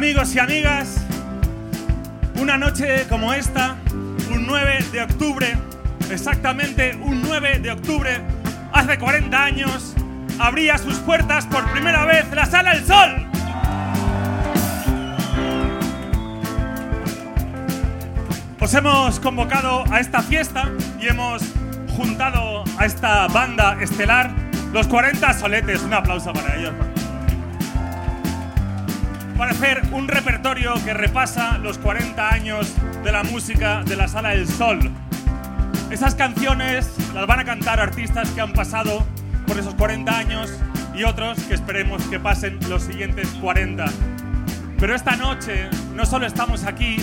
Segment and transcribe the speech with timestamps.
[0.00, 0.96] Amigos y amigas,
[2.40, 3.76] una noche como esta,
[4.32, 5.58] un 9 de octubre,
[6.10, 8.18] exactamente un 9 de octubre,
[8.72, 9.94] hace 40 años,
[10.38, 13.26] abría sus puertas por primera vez la Sala del Sol.
[18.58, 21.42] Os hemos convocado a esta fiesta y hemos
[21.94, 24.30] juntado a esta banda estelar,
[24.72, 25.82] los 40 soletes.
[25.82, 26.89] Un aplauso para ellos.
[29.40, 34.32] Para hacer un repertorio que repasa los 40 años de la música de la Sala
[34.32, 34.78] del Sol.
[35.90, 39.02] Esas canciones las van a cantar artistas que han pasado
[39.46, 40.52] por esos 40 años
[40.94, 43.86] y otros que esperemos que pasen los siguientes 40.
[44.78, 46.98] Pero esta noche no solo estamos aquí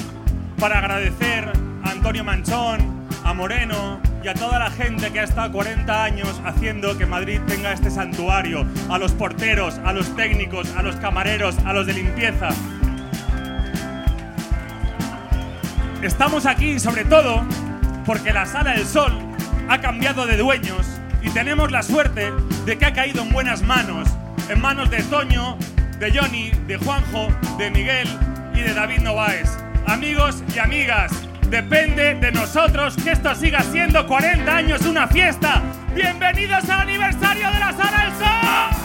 [0.60, 1.52] para agradecer
[1.84, 6.42] a Antonio Manchón, a Moreno y a toda la gente que ha estado 40 años
[6.46, 11.58] haciendo que Madrid tenga este santuario, a los porteros, a los técnicos, a los camareros,
[11.66, 12.50] a los de limpieza.
[16.02, 17.46] Estamos aquí sobre todo
[18.06, 19.14] porque la Sala del Sol
[19.70, 20.86] ha cambiado de dueños
[21.22, 22.32] y tenemos la suerte
[22.66, 24.08] de que ha caído en buenas manos,
[24.50, 25.58] en manos de Toño,
[26.00, 28.08] de Johnny, de Juanjo, de Miguel
[28.54, 29.58] y de David Novaes.
[29.88, 35.62] Amigos y amigas, depende de nosotros que esto siga siendo 40 años una fiesta.
[35.94, 38.77] Bienvenidos al aniversario de la Sala del Sol.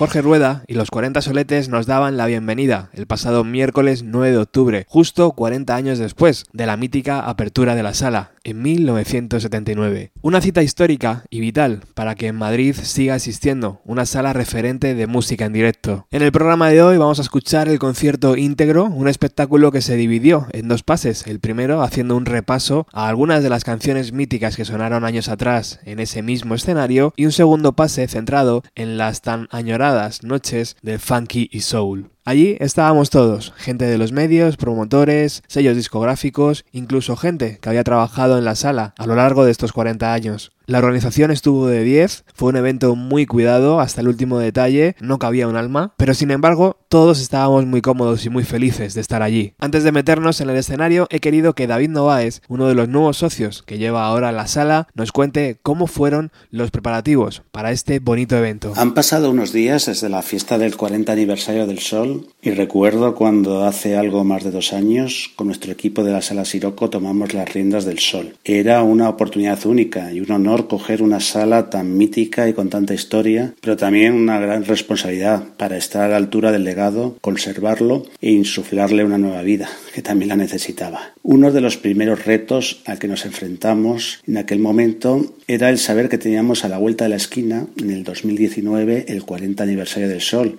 [0.00, 4.38] Jorge Rueda y los 40 soletes nos daban la bienvenida el pasado miércoles 9 de
[4.38, 10.12] octubre, justo 40 años después de la mítica apertura de la sala, en 1979.
[10.22, 15.06] Una cita histórica y vital para que en Madrid siga existiendo una sala referente de
[15.06, 16.06] música en directo.
[16.10, 19.96] En el programa de hoy vamos a escuchar el concierto íntegro, un espectáculo que se
[19.96, 21.26] dividió en dos pases.
[21.26, 25.78] El primero haciendo un repaso a algunas de las canciones míticas que sonaron años atrás
[25.84, 29.89] en ese mismo escenario y un segundo pase centrado en las tan añoradas
[30.22, 32.10] noches del funky y soul.
[32.24, 38.36] Allí estábamos todos, gente de los medios, promotores, sellos discográficos, incluso gente que había trabajado
[38.36, 40.52] en la sala a lo largo de estos 40 años.
[40.66, 45.18] La organización estuvo de 10, fue un evento muy cuidado hasta el último detalle, no
[45.18, 49.20] cabía un alma, pero sin embargo todos estábamos muy cómodos y muy felices de estar
[49.22, 49.54] allí.
[49.58, 53.16] Antes de meternos en el escenario he querido que David Novaes, uno de los nuevos
[53.16, 58.36] socios que lleva ahora la sala, nos cuente cómo fueron los preparativos para este bonito
[58.36, 58.72] evento.
[58.76, 62.09] Han pasado unos días desde la fiesta del 40 aniversario del Sol
[62.42, 66.44] Y recuerdo cuando hace algo más de dos años con nuestro equipo de la Sala
[66.44, 68.34] Siroco tomamos las riendas del Sol.
[68.44, 72.94] Era una oportunidad única y un honor coger una sala tan mítica y con tanta
[72.94, 78.32] historia, pero también una gran responsabilidad para estar a la altura del legado, conservarlo e
[78.32, 81.12] insuflarle una nueva vida, que también la necesitaba.
[81.22, 86.08] Uno de los primeros retos al que nos enfrentamos en aquel momento era el saber
[86.08, 90.20] que teníamos a la vuelta de la esquina, en el 2019, el 40 aniversario del
[90.20, 90.56] Sol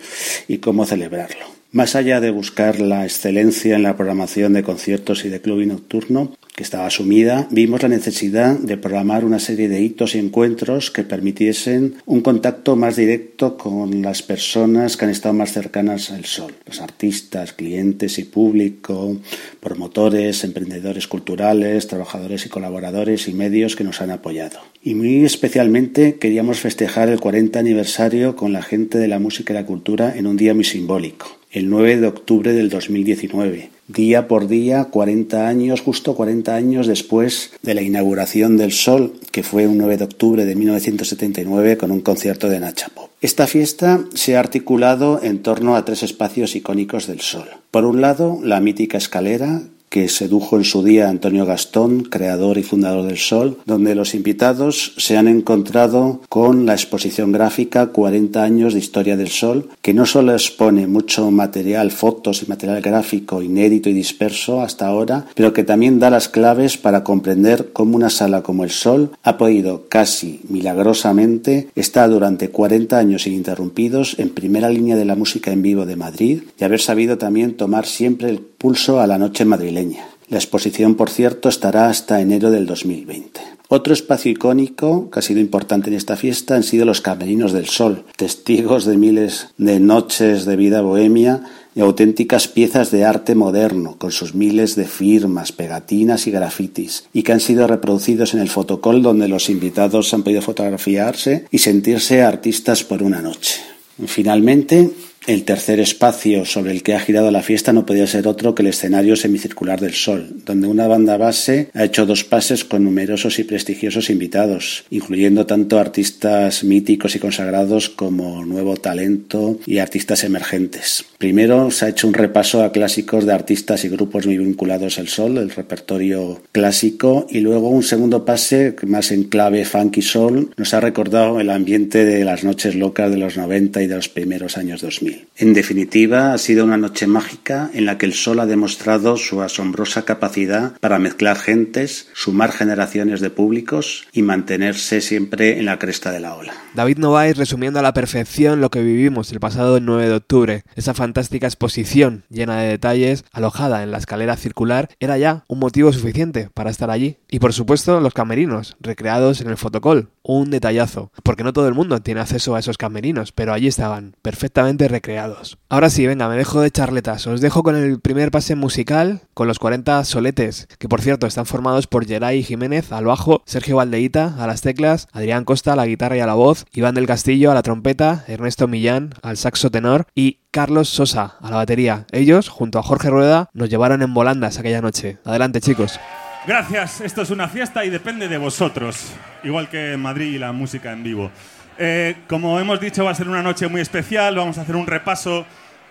[0.48, 1.41] y cómo celebrarlo.
[1.74, 5.68] Más allá de buscar la excelencia en la programación de conciertos y de club y
[5.68, 10.92] nocturno, que estaba asumida, vimos la necesidad de programar una serie de hitos y encuentros
[10.92, 16.26] que permitiesen un contacto más directo con las personas que han estado más cercanas al
[16.26, 19.16] sol, los artistas, clientes y público,
[19.62, 24.60] promotores, emprendedores culturales, trabajadores y colaboradores y medios que nos han apoyado.
[24.84, 29.56] Y muy especialmente queríamos festejar el 40 aniversario con la gente de la música y
[29.56, 34.48] la cultura en un día muy simbólico el 9 de octubre del 2019, día por
[34.48, 39.78] día, 40 años, justo 40 años después de la inauguración del Sol, que fue un
[39.78, 43.10] 9 de octubre de 1979 con un concierto de Nachapo.
[43.20, 47.50] Esta fiesta se ha articulado en torno a tres espacios icónicos del Sol.
[47.70, 49.62] Por un lado, la mítica escalera,
[49.92, 54.94] que sedujo en su día Antonio Gastón, creador y fundador del Sol, donde los invitados
[54.96, 60.06] se han encontrado con la exposición gráfica 40 años de historia del Sol, que no
[60.06, 65.66] solo expone mucho material, fotos y material gráfico inédito y disperso hasta ahora, pero que
[65.66, 70.40] también da las claves para comprender cómo una sala como el Sol ha podido casi
[70.48, 75.98] milagrosamente estar durante 40 años ininterrumpidos en primera línea de la música en vivo de
[75.98, 80.06] Madrid y haber sabido también tomar siempre el pulso a la noche madrileña.
[80.30, 83.42] La exposición, por cierto, estará hasta enero del 2020.
[83.70, 87.68] Otro espacio icónico que ha sido importante en esta fiesta han sido los Camerinos del
[87.68, 91.42] Sol, testigos de miles de noches de vida bohemia
[91.74, 97.24] y auténticas piezas de arte moderno, con sus miles de firmas, pegatinas y grafitis, y
[97.24, 102.22] que han sido reproducidos en el fotocall donde los invitados han podido fotografiarse y sentirse
[102.22, 103.60] artistas por una noche.
[104.06, 104.92] Finalmente,
[105.28, 108.64] el tercer espacio sobre el que ha girado la fiesta no podía ser otro que
[108.64, 113.38] el escenario semicircular del Sol, donde una banda base ha hecho dos pases con numerosos
[113.40, 121.06] y prestigiosos invitados, incluyendo tanto artistas míticos y consagrados como nuevo talento y artistas emergentes.
[121.22, 125.08] Primero se ha hecho un repaso a clásicos de artistas y grupos muy vinculados al
[125.08, 130.74] Sol, el repertorio clásico, y luego un segundo pase más en clave funky soul nos
[130.74, 134.58] ha recordado el ambiente de las noches locas de los 90 y de los primeros
[134.58, 135.28] años 2000.
[135.38, 139.44] En definitiva, ha sido una noche mágica en la que el sol ha demostrado su
[139.44, 146.12] asombrosa capacidad para mezclar gentes, sumar generaciones de públicos y mantenerse siempre en la cresta
[146.12, 146.54] de la ola.
[146.74, 150.64] David Novaes resumiendo a la perfección lo que vivimos el pasado 9 de octubre.
[150.76, 155.92] Esa fantástica exposición llena de detalles, alojada en la escalera circular, era ya un motivo
[155.92, 157.18] suficiente para estar allí.
[157.30, 160.08] Y por supuesto, los camerinos, recreados en el fotocall.
[160.24, 164.16] Un detallazo, porque no todo el mundo tiene acceso a esos camerinos, pero allí estaban,
[164.22, 165.58] perfectamente recreados.
[165.70, 167.26] Ahora sí, venga, me dejo de charletas.
[167.28, 171.46] Os dejo con el primer pase musical, con los 40 soletes, que por cierto están
[171.46, 175.88] formados por Geray Jiménez al bajo, Sergio Valdeita a las teclas, Adrián Costa a la
[175.88, 179.72] guitarra y a la voz, Iván del Castillo a la trompeta, Ernesto Millán al saxo
[179.72, 182.06] tenor y Carlos Sosa a la batería.
[182.12, 185.18] Ellos, junto a Jorge Rueda, nos llevaron en volandas aquella noche.
[185.26, 186.00] Adelante, chicos.
[186.48, 190.52] Gracias, esto es una fiesta y depende de vosotros, igual que en Madrid y la
[190.52, 191.30] música en vivo.
[191.78, 194.88] Eh, como hemos dicho, va a ser una noche muy especial, vamos a hacer un
[194.88, 195.46] repaso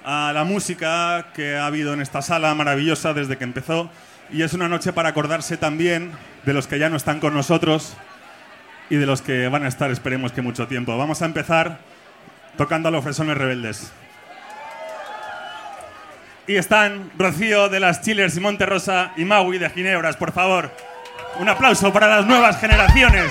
[0.05, 3.91] a la música que ha habido en esta sala maravillosa desde que empezó
[4.33, 6.11] y es una noche para acordarse también
[6.45, 7.97] de los que ya no están con nosotros
[8.89, 10.99] y de los que van a estar, esperemos que mucho tiempo.
[10.99, 11.79] Vamos a empezar
[12.57, 13.93] tocando a los fresones rebeldes.
[16.51, 20.75] Y están Rocío de las Chillers y Monterrosa y Maui de Ginebras, por favor.
[21.39, 23.31] Un aplauso para las nuevas generaciones.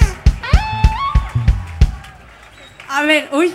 [2.87, 3.53] A ver, uy,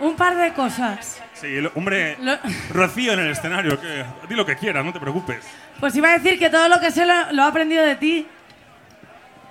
[0.00, 1.18] un par de cosas.
[1.32, 2.36] Sí, hombre, Lo-
[2.74, 5.46] Rocío en el escenario, que, di lo que quieras, no te preocupes.
[5.80, 8.26] Pues iba a decir que todo lo que sé lo, lo he aprendido de ti.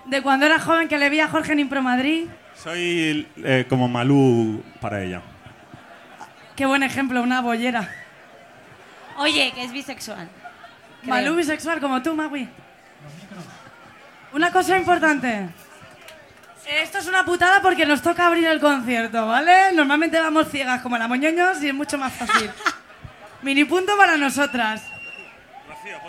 [0.06, 2.28] De cuando era joven que le vi a Jorge en Impro Madrid.
[2.56, 5.24] Soy eh, como Malú para ella.
[6.56, 7.90] Qué buen ejemplo, una bollera.
[9.20, 10.30] Oye, que es bisexual.
[11.02, 11.14] Creo.
[11.14, 12.48] Malú bisexual como tú, Magui.
[14.32, 15.50] Una cosa importante.
[16.66, 19.74] Esto es una putada porque nos toca abrir el concierto, ¿vale?
[19.74, 22.50] Normalmente vamos ciegas como la moñoños y es mucho más fácil.
[23.42, 24.84] Mini punto para nosotras.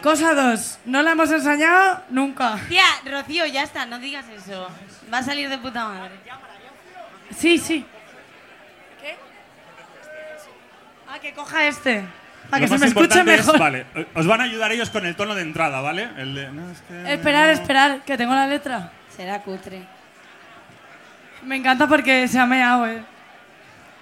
[0.03, 2.59] Cosa dos, no la hemos enseñado nunca.
[2.69, 4.69] Tía, Rocío, ya está, no digas eso.
[5.13, 6.15] Va a salir de puta madre.
[7.37, 7.87] Sí, sí.
[9.01, 9.17] ¿Qué?
[11.09, 12.05] Ah, que coja este.
[12.49, 13.59] Para Lo que se me escuche importante es- mejor.
[13.61, 16.09] vale, os van a ayudar ellos con el tono de entrada, ¿vale?
[16.17, 18.91] El de, no, es que- Esperar, esperar, que tengo la letra.
[19.17, 19.83] Será cutre.
[21.45, 23.03] Me encanta porque se ha meado, eh.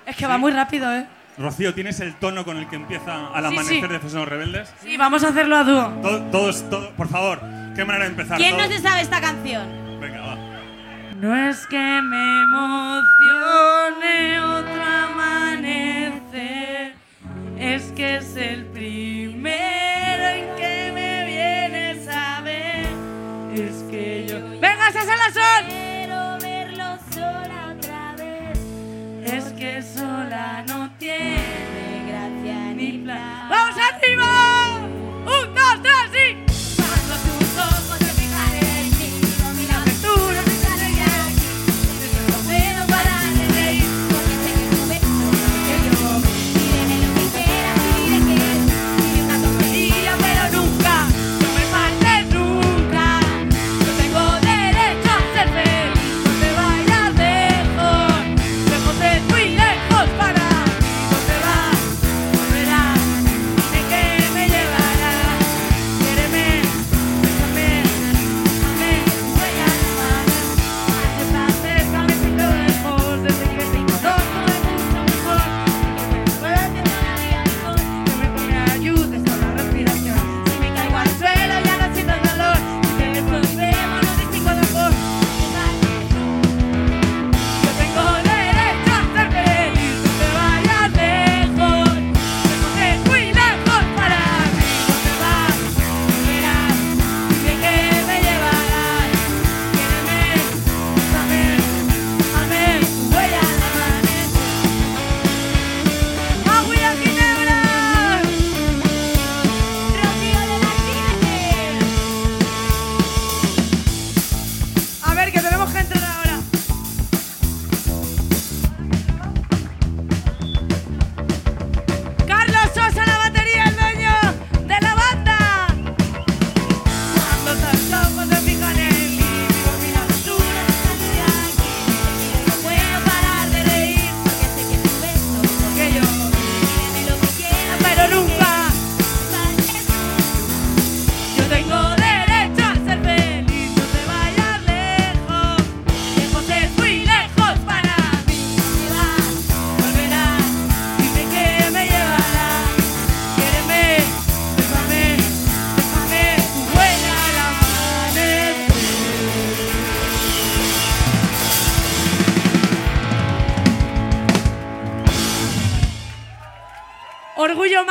[0.06, 1.06] Es que va muy rápido, eh.
[1.36, 3.92] Rocío, ¿tienes el tono con el que empieza al Sí, amanecer sí.
[3.92, 4.72] de Fresnos Rebeldes?
[4.82, 5.88] Sí, vamos a hacerlo a dúo.
[6.02, 7.40] To- todos, todos, por favor,
[7.76, 8.38] qué manera de empezar.
[8.38, 10.00] ¿Quién no Todos- se sabe esta canción?
[10.00, 10.36] Venga, va.
[11.20, 14.40] No es que me emocione
[17.60, 22.86] es que es el primero en que me vienes a ver.
[23.54, 24.38] Es que yo.
[24.60, 25.66] ¡Venga, esas la son!
[25.68, 28.58] Quiero verlo sola otra vez.
[29.24, 33.48] Es que sola no tiene gracia ni plan.
[33.48, 34.78] ¡Vamos arriba!
[35.26, 36.12] ¡Un, dos, tres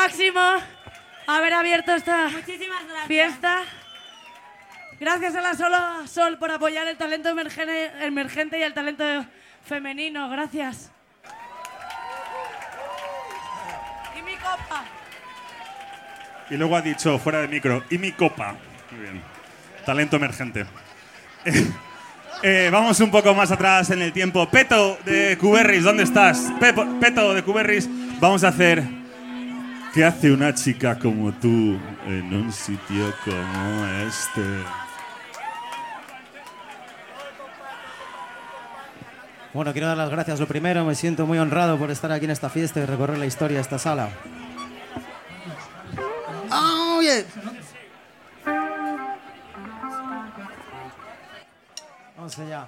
[0.08, 0.40] máximo
[1.28, 3.08] haber abierto esta Muchísimas gracias.
[3.08, 3.64] fiesta.
[5.00, 9.04] Gracias a la Sola Sol por apoyar el talento emergente y el talento
[9.66, 10.30] femenino.
[10.30, 10.92] Gracias.
[14.18, 14.84] Y mi copa.
[16.50, 18.56] Y luego ha dicho, fuera de micro, y mi copa.
[18.92, 19.22] Muy bien.
[19.86, 20.66] Talento emergente.
[22.44, 24.48] Eh, vamos un poco más atrás en el tiempo.
[24.48, 26.38] Peto de Cuberris, ¿dónde estás?
[26.60, 28.84] Pepo- Peto de Cuberris, vamos a hacer.
[29.94, 34.64] ¿Qué hace una chica como tú en un sitio como este?
[39.54, 40.40] Bueno, quiero dar las gracias.
[40.40, 43.26] Lo primero, me siento muy honrado por estar aquí en esta fiesta y recorrer la
[43.26, 44.10] historia de esta sala.
[46.52, 47.24] ¡Oh, yeah!
[52.16, 52.68] Vamos allá.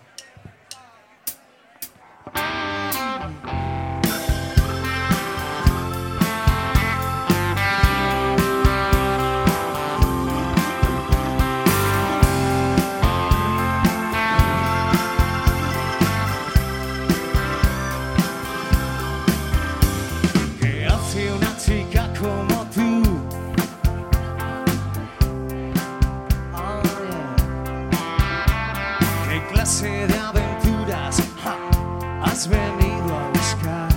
[32.39, 33.89] Has venido a buscar?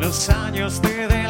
[0.00, 1.21] Los años te delatan,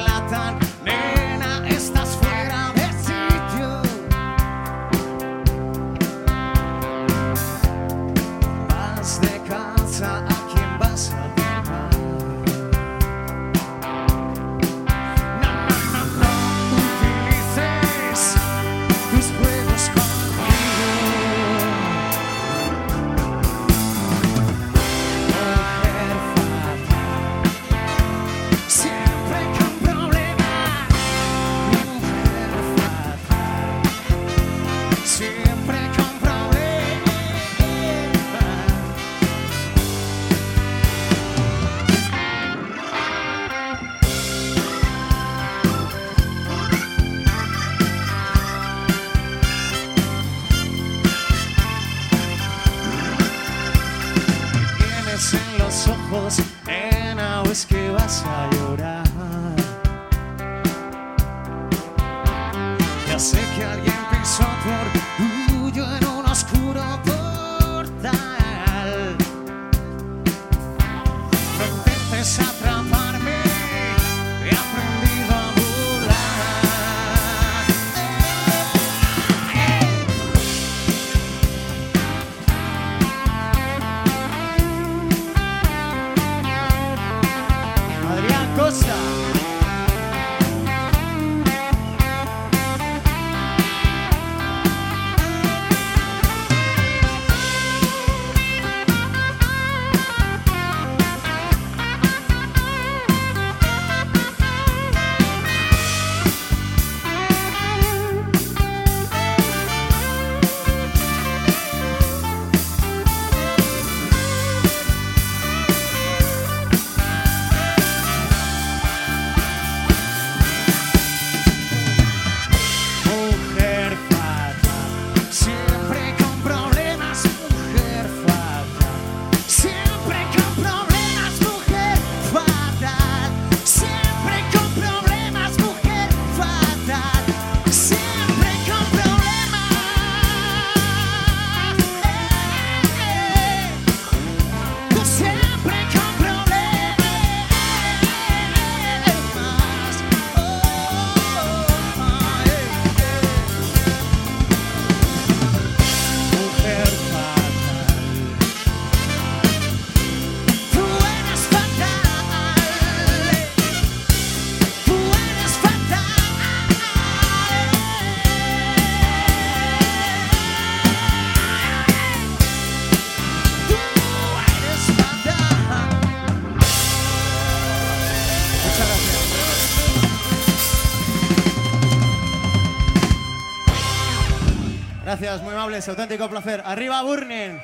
[185.72, 186.62] Auténtico placer.
[186.66, 187.58] Arriba Burning.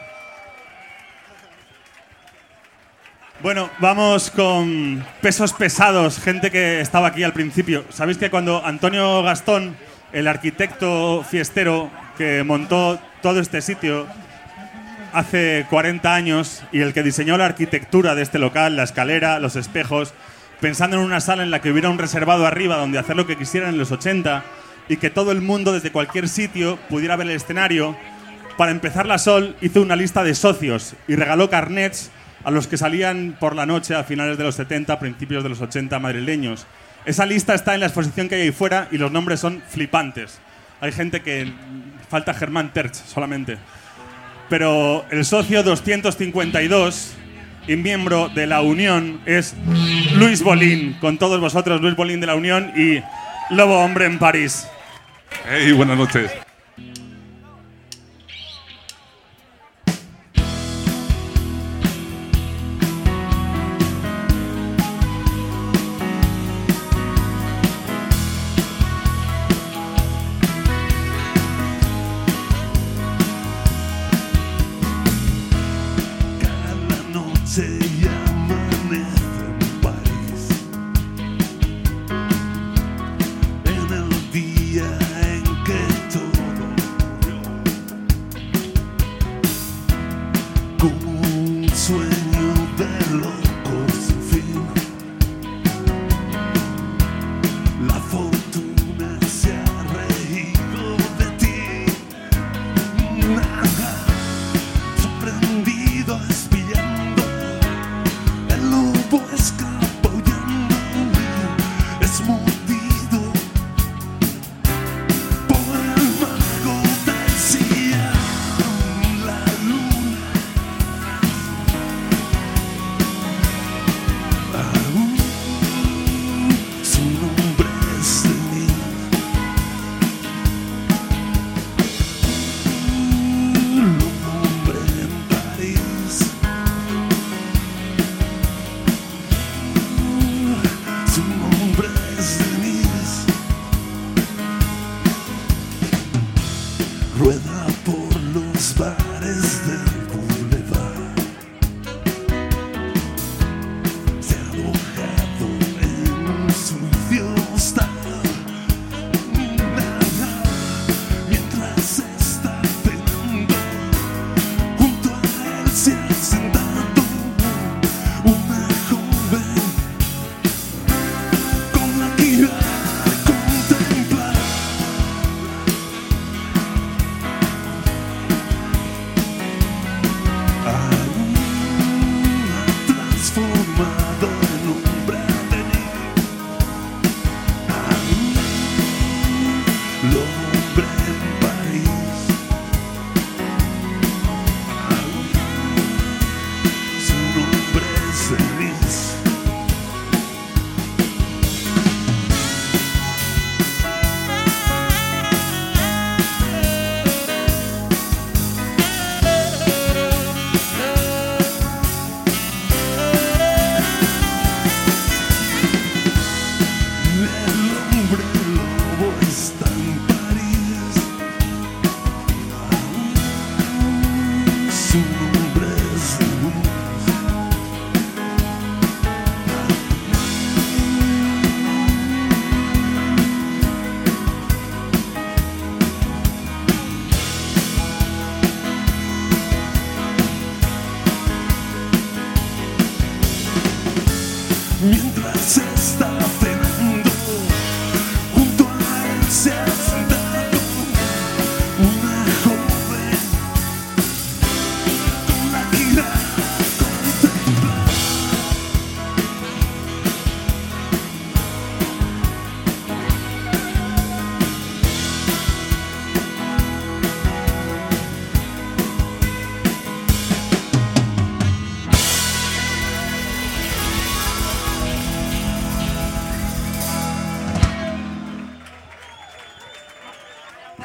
[3.43, 7.85] Bueno, vamos con pesos pesados, gente que estaba aquí al principio.
[7.91, 9.77] Sabéis que cuando Antonio Gastón,
[10.15, 14.07] el arquitecto fiestero que montó todo este sitio
[15.13, 19.55] hace 40 años y el que diseñó la arquitectura de este local, la escalera, los
[19.55, 20.15] espejos,
[20.63, 23.37] pensando en una sala en la que hubiera un reservado arriba donde hacer lo que
[23.37, 24.45] quisieran en los 80
[24.89, 27.97] y que todo el mundo desde cualquier sitio pudiera ver el escenario,
[28.57, 32.11] para empezar la Sol hizo una lista de socios y regaló carnets
[32.45, 35.61] a los que salían por la noche a finales de los 70, principios de los
[35.61, 36.67] 80 madrileños.
[37.05, 40.41] Esa lista está en la exposición que hay ahí fuera y los nombres son flipantes.
[40.81, 41.53] Hay gente que
[42.09, 43.59] falta Germán Terch solamente.
[44.49, 47.15] Pero el socio 252
[47.67, 49.55] y miembro de la Unión es
[50.15, 50.97] Luis Bolín.
[51.01, 53.01] Con todos vosotros, Luis Bolín de la Unión y
[53.51, 54.67] Lobo Hombre en París.
[55.45, 56.48] Hey, buenas noches.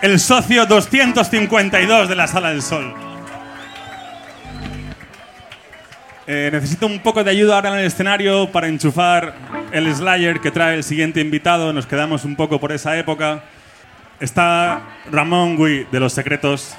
[0.03, 2.93] El socio 252 de la Sala del Sol.
[6.27, 9.33] Eh, necesito un poco de ayuda ahora en el escenario para enchufar
[9.71, 11.71] el Slayer que trae el siguiente invitado.
[11.71, 13.45] Nos quedamos un poco por esa época.
[14.19, 16.75] Está Ramón Gui de Los Secretos.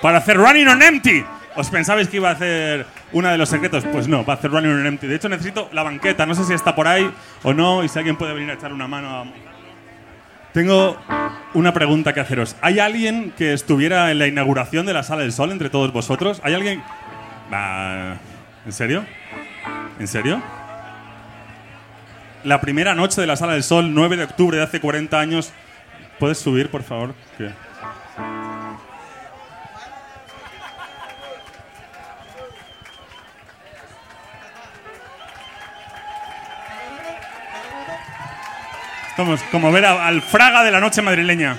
[0.00, 1.24] Para hacer Running on Empty.
[1.54, 3.84] ¿Os pensabais que iba a hacer una de los secretos?
[3.92, 5.06] Pues no, va a hacer Running on Empty.
[5.06, 6.26] De hecho, necesito la banqueta.
[6.26, 7.08] No sé si está por ahí
[7.44, 7.84] o no.
[7.84, 9.51] Y si alguien puede venir a echar una mano a,
[10.52, 10.96] tengo
[11.54, 12.56] una pregunta que haceros.
[12.60, 16.40] ¿Hay alguien que estuviera en la inauguración de la Sala del Sol entre todos vosotros?
[16.44, 16.82] ¿Hay alguien?
[18.64, 19.04] ¿En serio?
[19.98, 20.42] ¿En serio?
[22.44, 25.52] La primera noche de la Sala del Sol, 9 de octubre de hace 40 años.
[26.18, 27.14] ¿Puedes subir, por favor?
[39.12, 41.56] Estamos como ver a- al Fraga de la noche madrileña.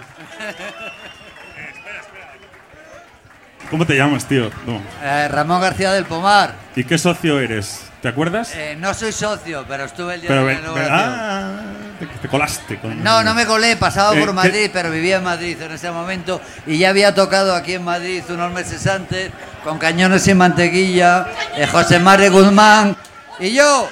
[3.70, 4.52] ¿Cómo te llamas, tío?
[4.66, 4.82] No.
[5.04, 6.54] Eh, Ramón García del Pomar.
[6.76, 7.86] ¿Y qué socio eres?
[8.02, 8.52] ¿Te acuerdas?
[8.56, 11.00] Eh, no soy socio, pero estuve el día Pero de la inauguración.
[11.00, 11.62] ah,
[12.00, 13.02] te, te colaste con.
[13.04, 15.90] No, no me colé, pasaba Eh, por ¿qué- Madrid, pero vivía en Madrid en ese
[15.90, 19.32] momento y ya había tocado aquí en Madrid unos meses antes
[19.64, 22.96] con Cañones y Mantequilla, eh, José María Guzmán
[23.40, 23.90] y yo.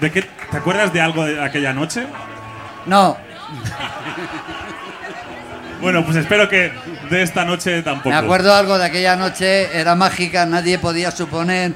[0.00, 2.06] ¿De qué, ¿Te acuerdas de algo de aquella noche?
[2.86, 3.16] No,
[5.80, 6.72] Bueno, pues espero que
[7.08, 8.08] de esta noche tampoco.
[8.10, 11.74] me acuerdo algo de aquella noche, era mágica, nadie podía suponer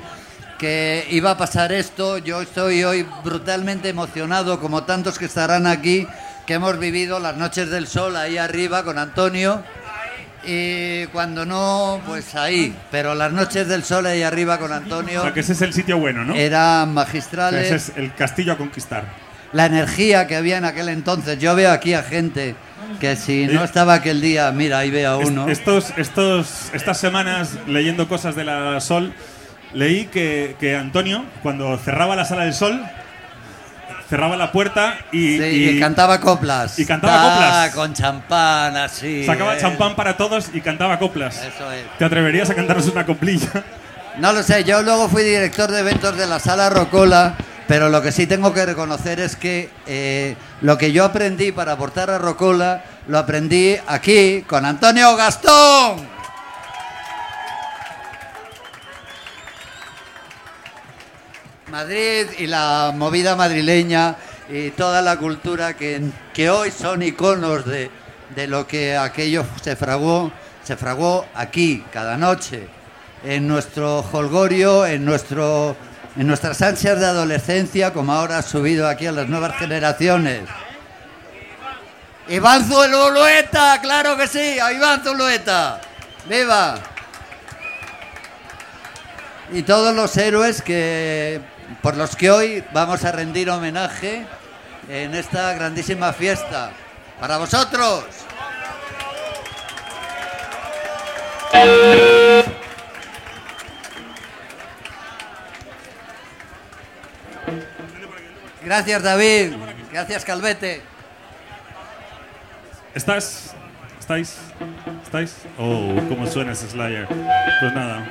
[0.58, 2.18] que iba a pasar esto.
[2.18, 6.06] Yo estoy hoy brutalmente emocionado, como tantos que estarán aquí,
[6.46, 9.62] que hemos vivido las noches del sol ahí arriba con Antonio.
[10.44, 12.74] Y cuando no, pues ahí.
[12.90, 15.72] Pero las noches del sol ahí arriba con O Antonio sea, que ese es el
[15.72, 16.35] sitio bueno, ¿no?
[16.35, 17.66] eran magistrales.
[17.66, 19.05] ese es el castillo a conquistar.
[19.52, 21.38] La energía que había en aquel entonces.
[21.38, 22.57] Yo veo aquí a gente
[23.00, 25.48] que si no Eh, estaba aquel día, mira, ahí veo a uno.
[25.48, 29.12] Estos, estos, estas semanas, leyendo cosas de la Sol,
[29.74, 32.83] leí que, que Antonio, cuando cerraba la sala del Sol,
[34.12, 36.79] cerraba la puerta y, Sí, y y cantaba coplas.
[36.79, 37.75] y cantaba Ah, coplas.
[37.75, 39.25] Con champán, así.
[39.25, 39.59] sacaba eh.
[39.59, 41.37] champán para todos y cantaba coplas.
[41.38, 41.85] Eso es.
[41.98, 43.64] ¿Te atreverías a cantarnos una coplilla?
[44.18, 48.03] No lo sé, yo luego fui director de eventos de la sala Rocola, pero lo
[48.03, 52.18] que sí tengo que reconocer es que eh, lo que yo aprendí para aportar a
[52.18, 56.12] Rocola, lo aprendí aquí con Antonio Gastón.
[61.72, 64.16] Madrid y la movida madrileña
[64.50, 66.02] y toda la cultura que,
[66.35, 67.90] que hoy son iconos de,
[68.37, 70.30] de lo que aquello se fraguó,
[70.62, 72.68] se fraguó aquí cada noche,
[73.24, 75.74] en nuestro holgorio, en, nuestro,
[76.14, 80.42] en nuestras ansias de adolescencia, como ahora ha subido aquí a las nuevas generaciones.
[82.28, 85.80] Iván Zulueta, claro que sí, a Iván Zulueta.
[86.28, 86.92] ¡Viva!
[89.52, 91.40] y todos los héroes que
[91.80, 94.26] por los que hoy vamos a rendir homenaje
[94.88, 96.72] en esta grandísima fiesta.
[97.20, 98.04] Para vosotros.
[108.64, 109.52] Gracias David,
[109.92, 110.82] gracias Calvete.
[112.94, 113.54] ¿Estás?
[113.98, 114.38] ¿Estáis?
[115.04, 115.37] ¿Estáis?
[115.58, 117.06] Oh, cómo suena ese Slayer.
[117.06, 118.06] Pues nada.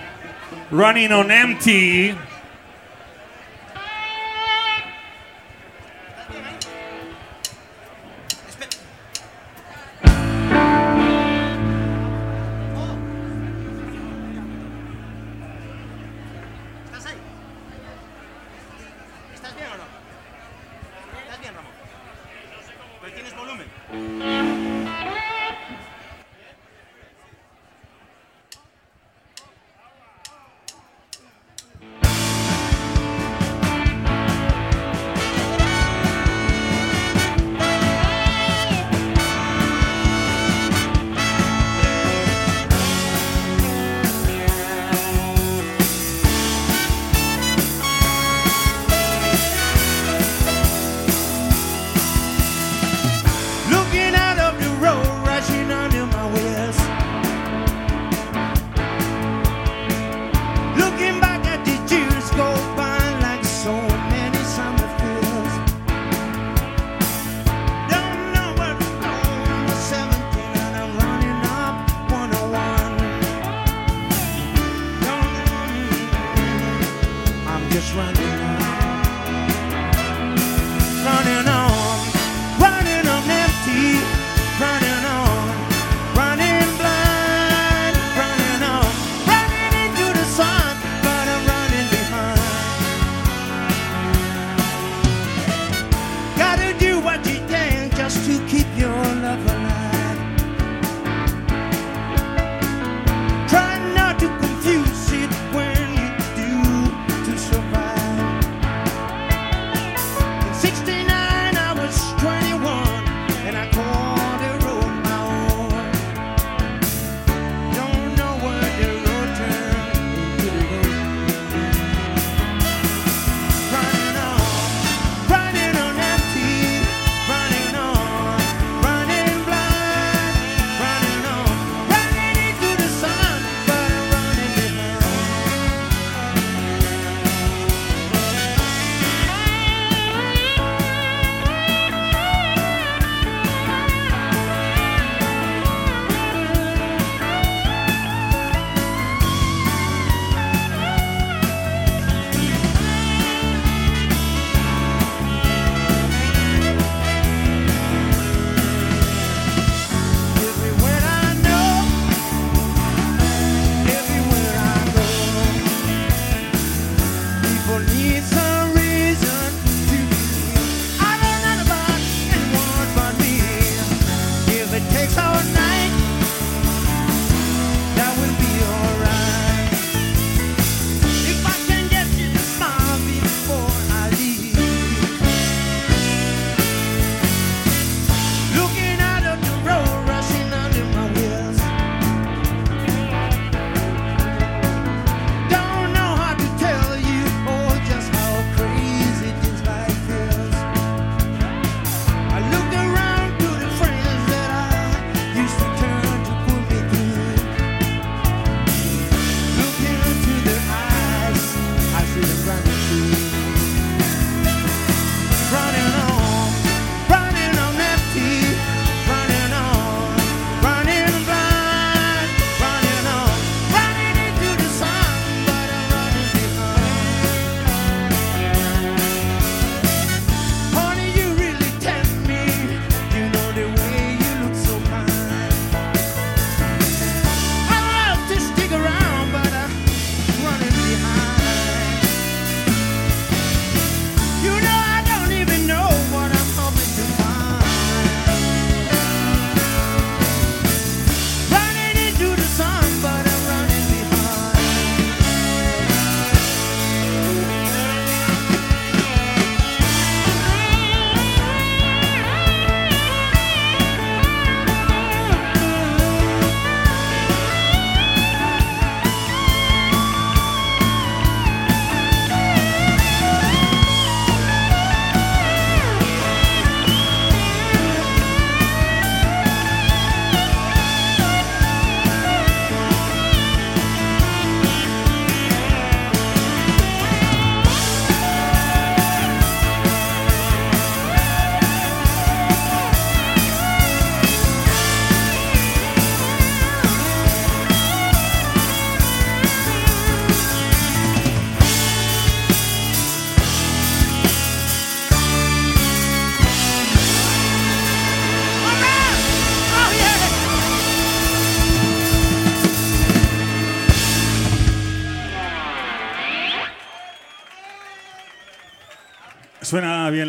[0.71, 2.15] Running on empty.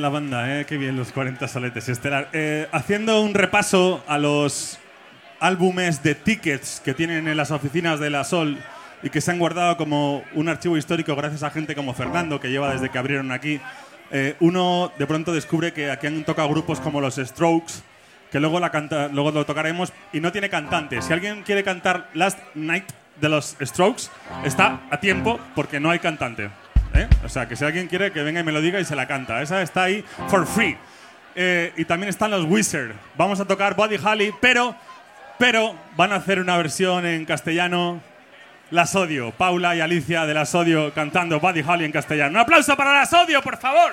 [0.02, 0.66] La banda, ¿eh?
[0.66, 1.88] Qué bien los 40 soletes.
[1.88, 2.28] Estelar.
[2.32, 4.78] Eh, haciendo un repaso a los
[5.38, 8.58] álbumes de tickets que tienen en las oficinas de la Sol
[9.04, 12.50] y que se han guardado como un archivo histórico gracias a gente como Fernando, que
[12.50, 13.60] lleva desde que abrieron aquí.
[14.10, 17.74] Eh, uno de pronto descubre que aquí han tocado grupos como los Strokes,
[18.32, 21.00] que luego, la canta, luego lo tocaremos, y no tiene cantante.
[21.00, 24.04] Si alguien quiere cantar Last Night de los Strokes,
[24.44, 26.50] está a tiempo porque no hay cantante.
[26.94, 27.08] ¿eh?
[27.24, 29.06] O sea, que si alguien quiere que venga y me lo diga y se la
[29.06, 29.42] canta.
[29.42, 30.76] Esa está ahí for free.
[31.34, 32.92] Eh, y también están los Wizard.
[33.16, 34.74] Vamos a tocar Buddy Holly, pero,
[35.38, 38.00] pero van a hacer una versión en castellano.
[38.70, 39.32] Las odio.
[39.32, 42.30] Paula y Alicia de Las odio cantando Buddy Holly en castellano.
[42.30, 43.92] Un aplauso para Las odio, por favor.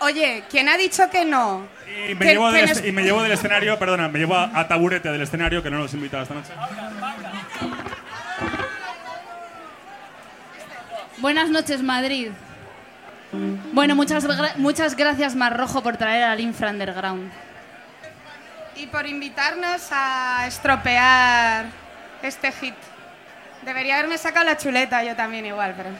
[0.00, 1.68] Oye, ¿quién ha dicho que no?
[2.08, 5.22] Y me, llevo del, y me llevo del escenario, perdona, me llevo a, Taburete del
[5.22, 6.52] escenario, que no nos invitaba esta noche.
[11.18, 12.30] Buenas noches, Madrid.
[13.72, 17.30] Bueno, muchas, gra muchas gracias, Mar Rojo, por traer al Infra Underground.
[18.76, 21.66] Y por invitarnos a estropear
[22.22, 22.74] este hit.
[23.64, 25.90] Debería haberme sacado la chuleta yo también igual, pero...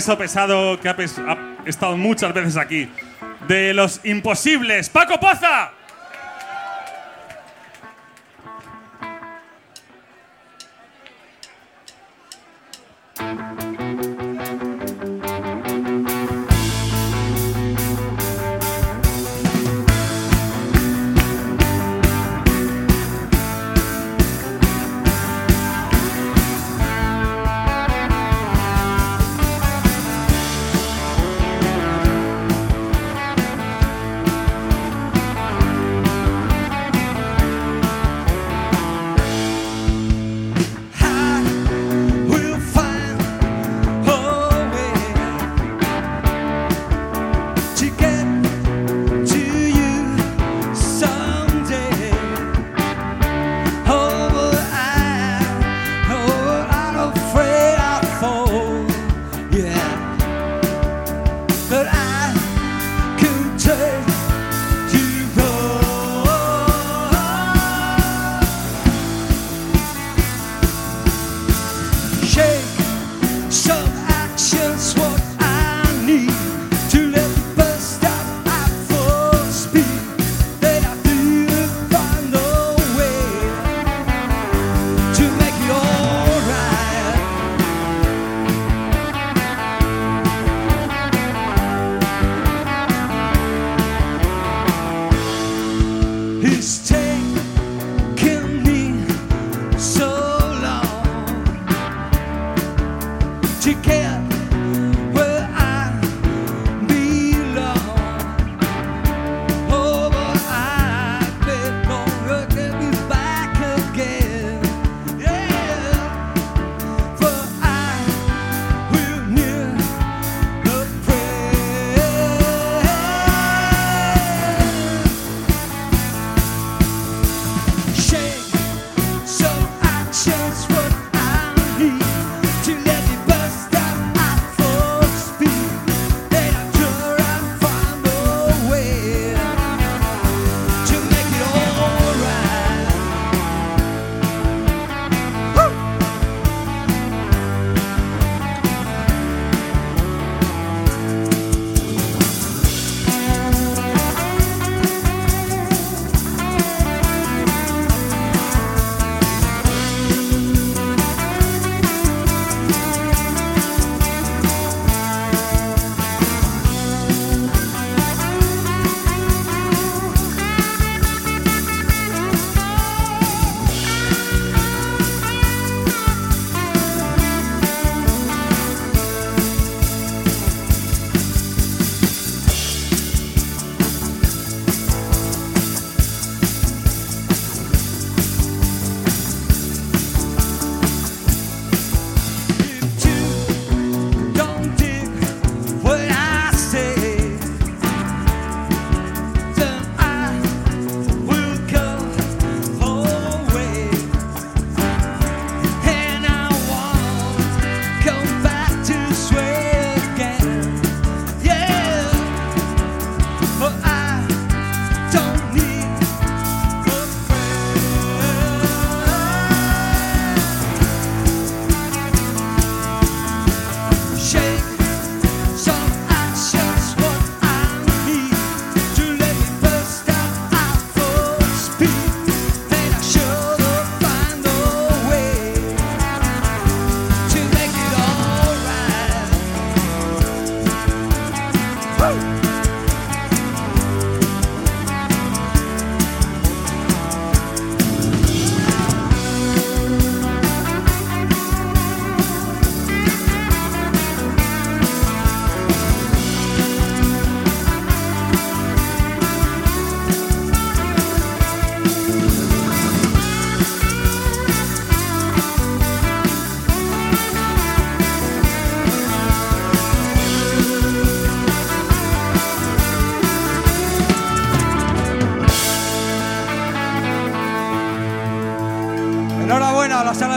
[0.00, 1.36] peso pesado que ha, ha
[1.66, 2.88] estado muchas veces aquí.
[3.46, 5.72] De los imposibles, Paco Poza.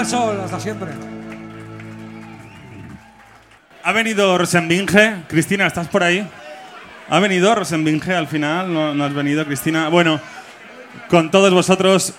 [0.03, 0.91] Al sol, hasta siempre.
[3.83, 5.23] Ha venido Rosenbinge.
[5.29, 6.27] Cristina, ¿estás por ahí?
[7.09, 8.73] ¿Ha venido Rosenbinge al final?
[8.73, 9.87] ¿No, no has venido, Cristina?
[9.87, 10.19] Bueno,
[11.07, 12.13] con todos vosotros,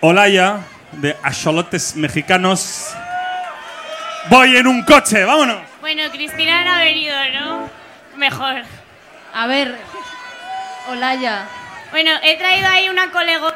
[0.00, 0.58] Olaya,
[0.92, 2.94] de Axolotes Mexicanos.
[4.28, 5.62] Voy en un coche, vámonos.
[5.80, 7.70] Bueno, Cristina no ha venido, ¿no?
[8.16, 8.62] Mejor.
[9.32, 9.78] A ver,
[10.90, 11.46] Olaya.
[11.92, 13.54] Bueno, he traído ahí una colega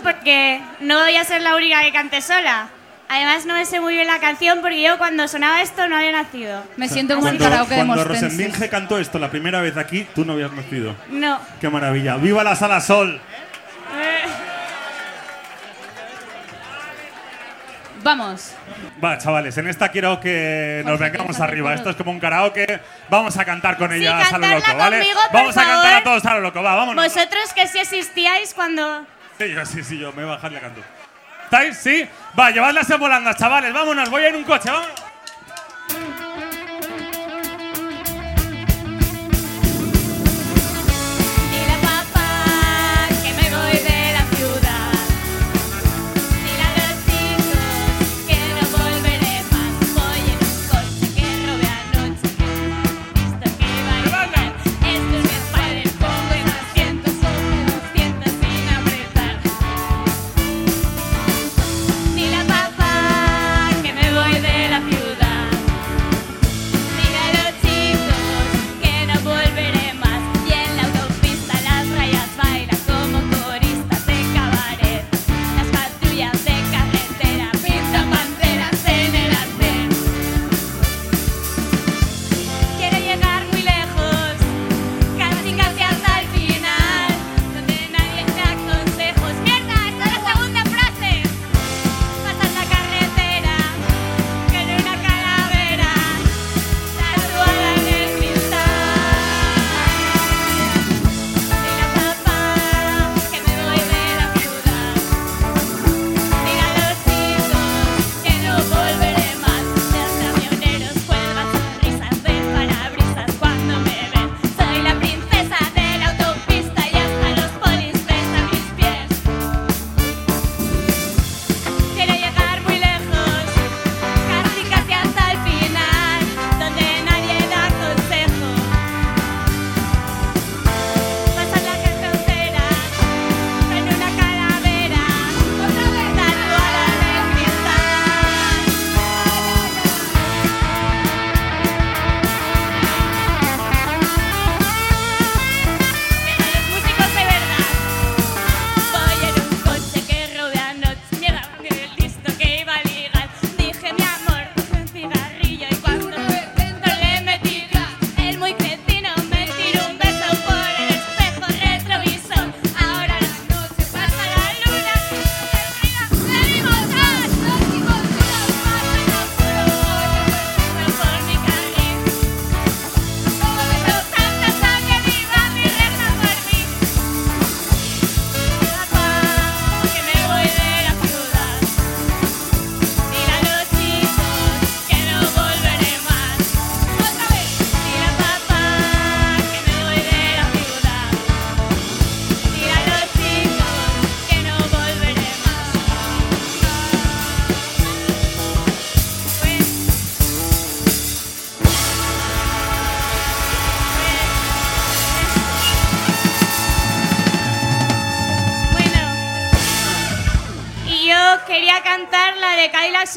[0.00, 2.68] porque no voy a ser la única que cante sola.
[3.08, 6.12] Además, no me sé muy bien la canción porque yo cuando sonaba esto no había
[6.12, 6.62] nacido.
[6.76, 8.04] Me siento como el Cuando, karaoke de cuando.
[8.04, 10.94] Rosenbinge cantó esto la primera vez aquí, tú no habías nacido.
[11.10, 11.38] No.
[11.60, 12.16] Qué maravilla.
[12.16, 13.20] ¡Viva la Sala Sol!
[18.02, 18.52] Vamos.
[19.02, 21.74] Va, chavales, en esta quiero que nos vengamos ¿quieres hacer arriba.
[21.74, 22.80] Esto es como un karaoke.
[23.08, 24.98] Vamos a cantar con Sí, ellas a lo loco, ¿vale?
[24.98, 27.04] conmigo, por Vamos a cantar a todos a lo loco, va, vámonos.
[27.04, 29.04] Vosotros que sí existíais cuando...
[29.38, 30.82] Sí, yo, sí, sí, yo me voy a bajar y la canto.
[31.46, 31.76] ¿Estáis?
[31.78, 32.08] ¿Sí?
[32.38, 33.72] Va, llevadlas en volandas, chavales.
[33.72, 35.05] Vámonos, voy en un coche, vámonos.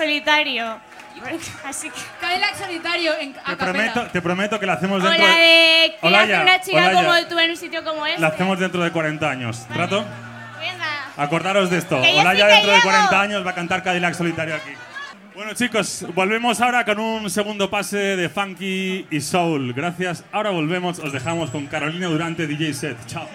[0.10, 0.80] Solitario.
[1.66, 2.00] Así que.
[2.20, 5.96] Cadillac Solitario en Te prometo, te prometo que la hacemos dentro la de...
[6.02, 7.06] ¿Qué Olaya, hace una chica Olaya.
[7.06, 8.22] como tú en un sitio como este?
[8.22, 9.68] La hacemos dentro de 40 años.
[9.72, 10.06] ¿Trato?
[10.60, 11.12] Venga.
[11.18, 12.02] Acordaros de esto.
[12.02, 12.90] Que Olaya sí dentro de llego.
[12.90, 14.72] 40 años va a cantar Cadillac Solitario aquí.
[15.36, 19.74] Bueno chicos, volvemos ahora con un segundo pase de Funky y Soul.
[19.74, 20.24] Gracias.
[20.32, 22.98] Ahora volvemos, os dejamos con Carolina Durante DJ Set.
[23.06, 23.28] Chao.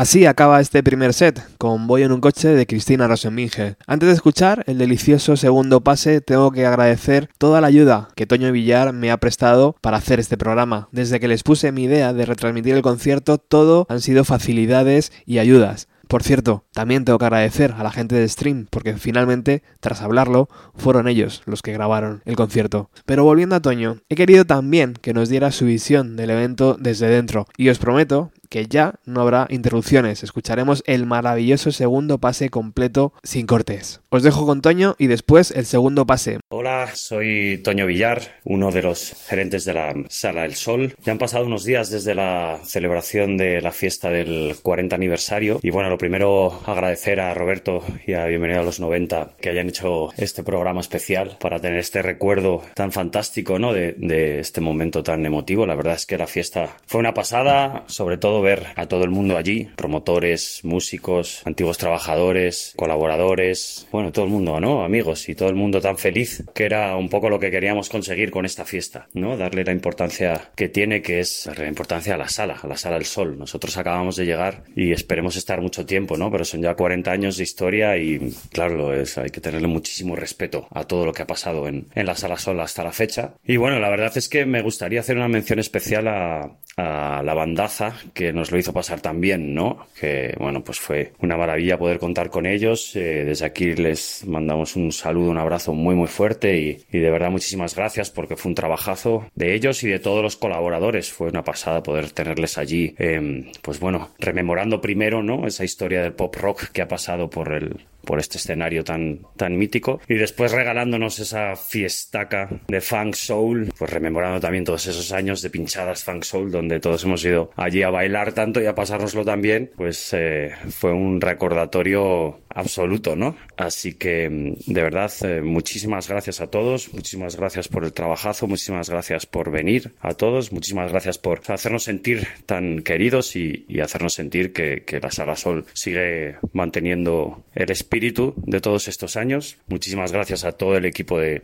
[0.00, 3.76] Así acaba este primer set, con Voy en un coche de Cristina Rosenbinge.
[3.86, 8.50] Antes de escuchar el delicioso segundo pase, tengo que agradecer toda la ayuda que Toño
[8.50, 10.88] Villar me ha prestado para hacer este programa.
[10.90, 15.36] Desde que les puse mi idea de retransmitir el concierto, todo han sido facilidades y
[15.36, 15.86] ayudas.
[16.08, 20.48] Por cierto, también tengo que agradecer a la gente de Stream, porque finalmente, tras hablarlo,
[20.74, 22.90] fueron ellos los que grabaron el concierto.
[23.06, 27.06] Pero volviendo a Toño, he querido también que nos diera su visión del evento desde
[27.06, 30.22] dentro, y os prometo que ya no habrá interrupciones.
[30.22, 34.02] Escucharemos el maravilloso segundo pase completo sin cortes.
[34.12, 36.40] Os dejo con Toño y después el segundo pase.
[36.48, 40.96] Hola, soy Toño Villar, uno de los gerentes de la Sala El Sol.
[41.04, 45.70] Ya han pasado unos días desde la celebración de la fiesta del 40 aniversario y
[45.70, 50.08] bueno, lo primero agradecer a Roberto y a Bienvenido a los 90 que hayan hecho
[50.16, 53.72] este programa especial para tener este recuerdo tan fantástico, ¿no?
[53.72, 55.66] De, de este momento tan emotivo.
[55.66, 59.10] La verdad es que la fiesta fue una pasada, sobre todo ver a todo el
[59.10, 64.84] mundo allí, promotores, músicos, antiguos trabajadores, colaboradores, bueno, todo el mundo, ¿no?
[64.84, 68.30] Amigos y todo el mundo tan feliz que era un poco lo que queríamos conseguir
[68.30, 69.36] con esta fiesta, ¿no?
[69.36, 72.96] Darle la importancia que tiene, que es la importancia a la sala, a la sala
[72.96, 73.38] del sol.
[73.38, 76.30] Nosotros acabamos de llegar y esperemos estar mucho tiempo, ¿no?
[76.30, 80.66] Pero son ya 40 años de historia y, claro, es, hay que tenerle muchísimo respeto
[80.70, 83.34] a todo lo que ha pasado en, en la sala sol hasta la fecha.
[83.44, 87.34] Y bueno, la verdad es que me gustaría hacer una mención especial a, a la
[87.34, 89.86] bandaza que nos lo hizo pasar también, ¿no?
[89.98, 92.94] Que, bueno, pues fue una maravilla poder contar con ellos.
[92.96, 97.30] Eh, desde aquí les mandamos un saludo, un abrazo muy, muy fuerte y, de verdad
[97.30, 101.10] muchísimas gracias porque fue un trabajazo de ellos y de todos los colaboradores.
[101.10, 105.46] Fue una pasada poder tenerles allí, eh, pues bueno, rememorando primero, ¿no?
[105.46, 109.56] Esa historia del pop rock que ha pasado por el, por este escenario tan, tan
[109.56, 115.42] mítico y después regalándonos esa fiestaca de funk soul, pues rememorando también todos esos años
[115.42, 119.24] de pinchadas funk soul donde todos hemos ido allí a bailar tanto y a pasárnoslo
[119.24, 123.36] también, pues eh, fue un recordatorio absoluto, ¿no?
[123.56, 128.46] Así que mm, de verdad eh, muchísimas gracias a todos, muchísimas gracias por el trabajazo,
[128.46, 133.80] muchísimas gracias por venir a todos, muchísimas gracias por hacernos sentir tan queridos y, y
[133.80, 139.58] hacernos sentir que, que la Sala Sol sigue manteniendo el espíritu de todos estos años.
[139.66, 141.42] Muchísimas gracias a todo el equipo de,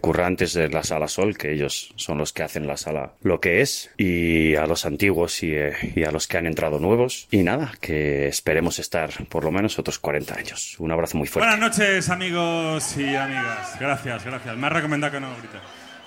[0.00, 3.62] currantes de la Sala Sol, que ellos son los que hacen la sala lo que
[3.62, 7.28] es, y a los antiguos y, eh, a los que han entrado nuevos.
[7.30, 10.76] Y nada, que esperemos estar por lo menos otros 40 años.
[10.78, 11.48] Un abrazo muy fuerte.
[11.48, 13.76] Buenas noches, amigos y amigas.
[13.80, 14.56] Gracias, gracias.
[14.56, 15.58] Me ha recomendado que no grite.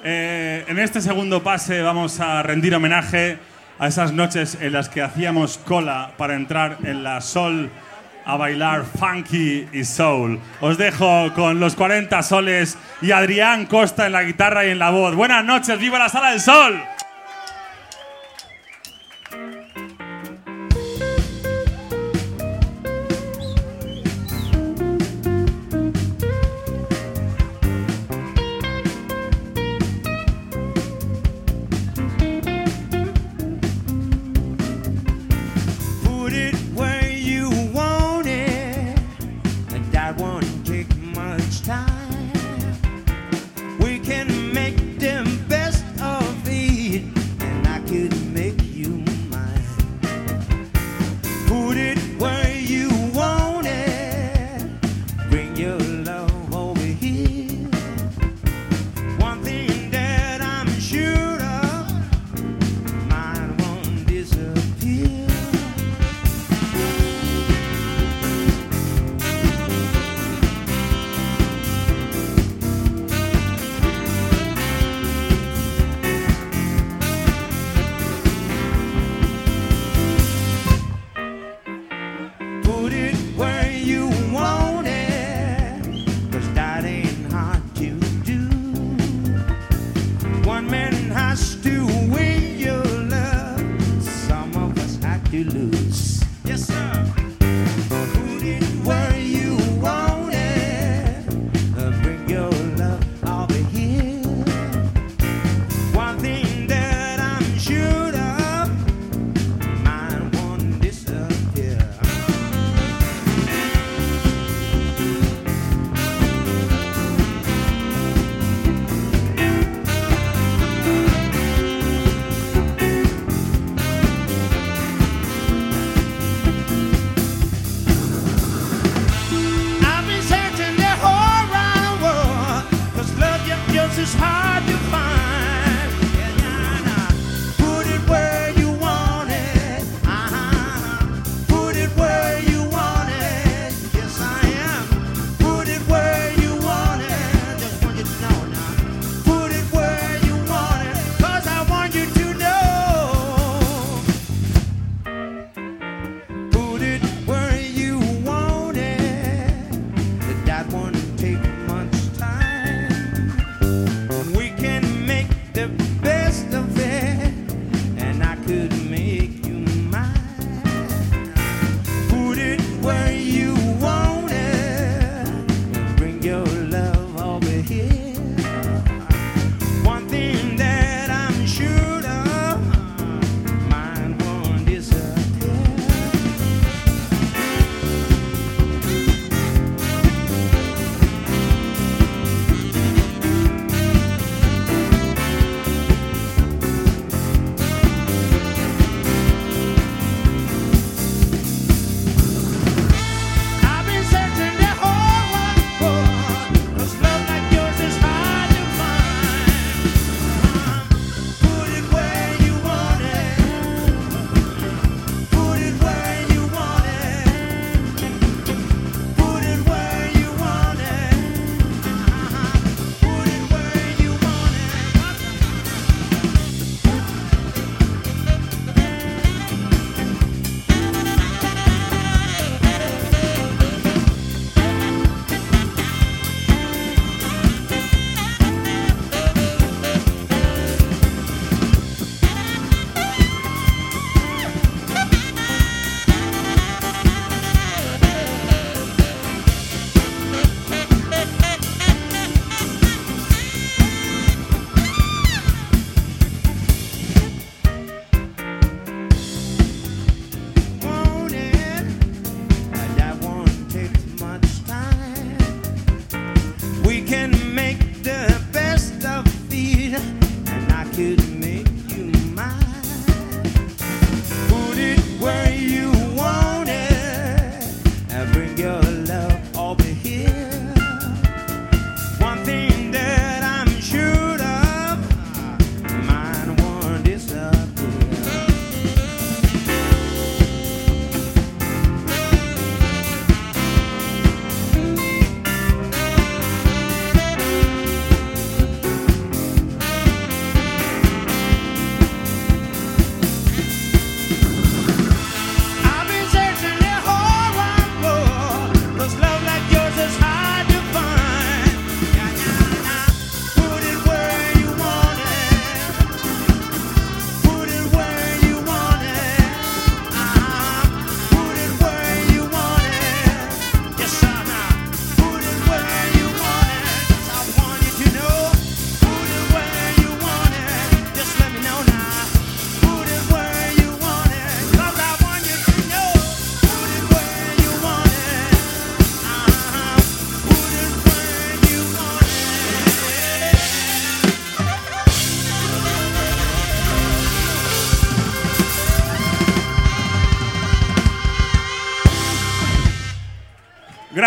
[0.04, 3.40] Eh, en este segundo pase vamos a rendir homenaje
[3.80, 7.72] a esas noches en las que hacíamos cola para entrar en la Sol
[8.28, 10.40] a bailar funky y soul.
[10.60, 14.90] Os dejo con los 40 soles y Adrián Costa en la guitarra y en la
[14.90, 15.16] voz.
[15.16, 16.78] Buenas noches, viva la Sala del Sol.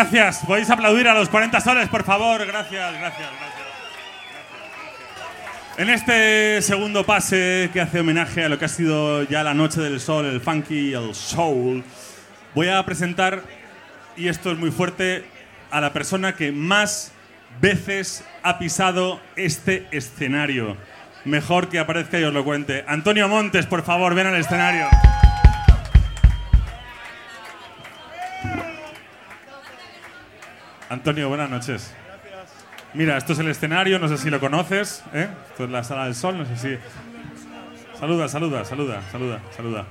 [0.01, 0.41] Gracias.
[0.47, 2.47] Podéis aplaudir a los 40 soles, por favor.
[2.47, 3.69] Gracias, gracias, gracias.
[5.77, 9.81] En este segundo pase que hace homenaje a lo que ha sido ya la noche
[9.83, 11.85] del sol, el funky el soul,
[12.55, 13.43] voy a presentar,
[14.17, 15.27] y esto es muy fuerte,
[15.71, 17.13] a la persona que más
[17.61, 20.79] veces ha pisado este escenario.
[21.27, 22.85] Mejor que aparezca y os lo cuente.
[22.89, 24.87] Antonio Montes, por favor, ven al escenario.
[30.91, 31.93] Antonio, buenas noches.
[32.95, 35.29] Mira, esto es el escenario, no sé si lo conoces, ¿eh?
[35.51, 36.77] Esto es la Sala del Sol, no sé si...
[37.99, 39.85] Saluda, saluda, saluda, saluda, saluda.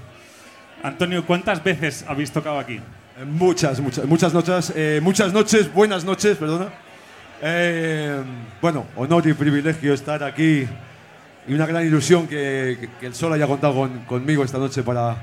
[0.83, 2.79] Antonio, ¿cuántas veces habéis tocado aquí?
[3.25, 6.67] Muchas, muchas, muchas noches, eh, muchas noches, buenas noches, perdona.
[7.41, 8.21] Eh,
[8.61, 10.67] bueno, honor y privilegio estar aquí
[11.47, 14.83] y una gran ilusión que, que- que el Sol haya contado con- conmigo esta noche
[14.83, 15.15] para,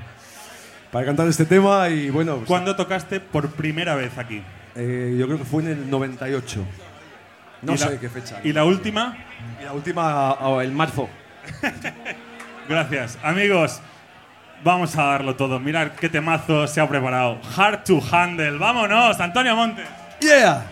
[0.90, 2.36] para cantar este tema y bueno...
[2.36, 4.42] pues, ¿Cuándo tocaste por primera vez aquí?
[4.76, 6.64] Eh, yo creo que fue en el 98.
[7.62, 8.40] No ¿Y la- sé qué fecha.
[8.44, 9.16] ¿Y la última?
[9.60, 11.08] Y la última, ah, el marzo.
[12.68, 13.18] Gracias.
[13.22, 13.80] Amigos,
[14.64, 15.58] vamos a darlo todo.
[15.60, 17.38] Mirad qué temazo se ha preparado.
[17.56, 18.58] Hard to Handle.
[18.58, 19.86] Vámonos, Antonio Montes.
[20.20, 20.64] Yeah.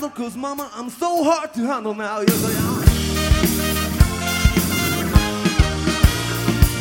[0.00, 2.20] Candle, cause mama, I'm so hard to handle now.
[2.20, 2.76] Yes, I am.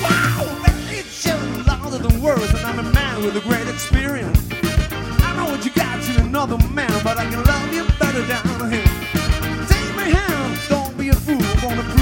[0.04, 0.46] Wow,
[0.90, 4.40] it's louder than words, and I'm a man with a great experience.
[5.22, 8.72] I know what you got to another man, but I can love you better down
[8.72, 8.88] here.
[9.68, 11.42] Take my hand, don't be a fool.
[11.62, 11.99] Gonna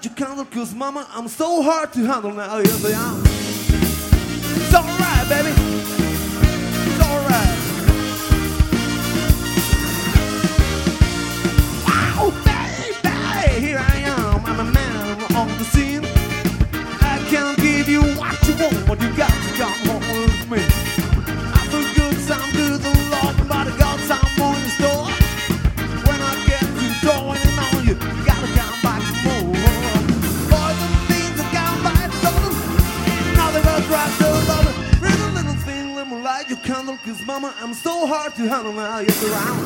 [0.00, 2.48] light your candle, cause mama, I'm so hard to handle now.
[2.50, 3.22] Oh, yes, I am.
[4.56, 5.52] It's alright, baby.
[6.88, 7.58] It's alright.
[11.86, 14.46] Wow, baby, here I am.
[14.46, 16.04] I'm a man on the scene.
[17.02, 20.89] I can't give you what you want, but you got to come home with me.
[37.10, 39.00] Cause mama, I'm so hard to handle now.
[39.00, 39.62] Yes, around.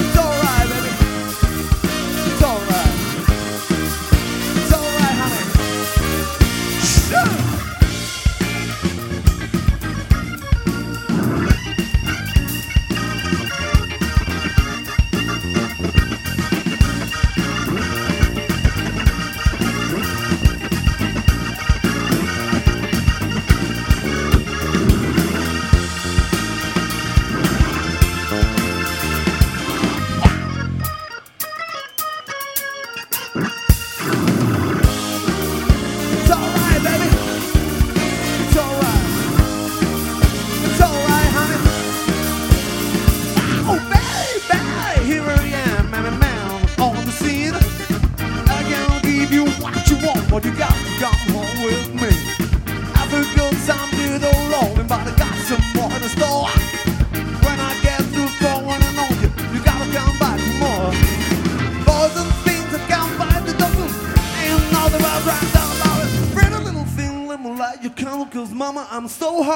[0.00, 0.83] It's alright,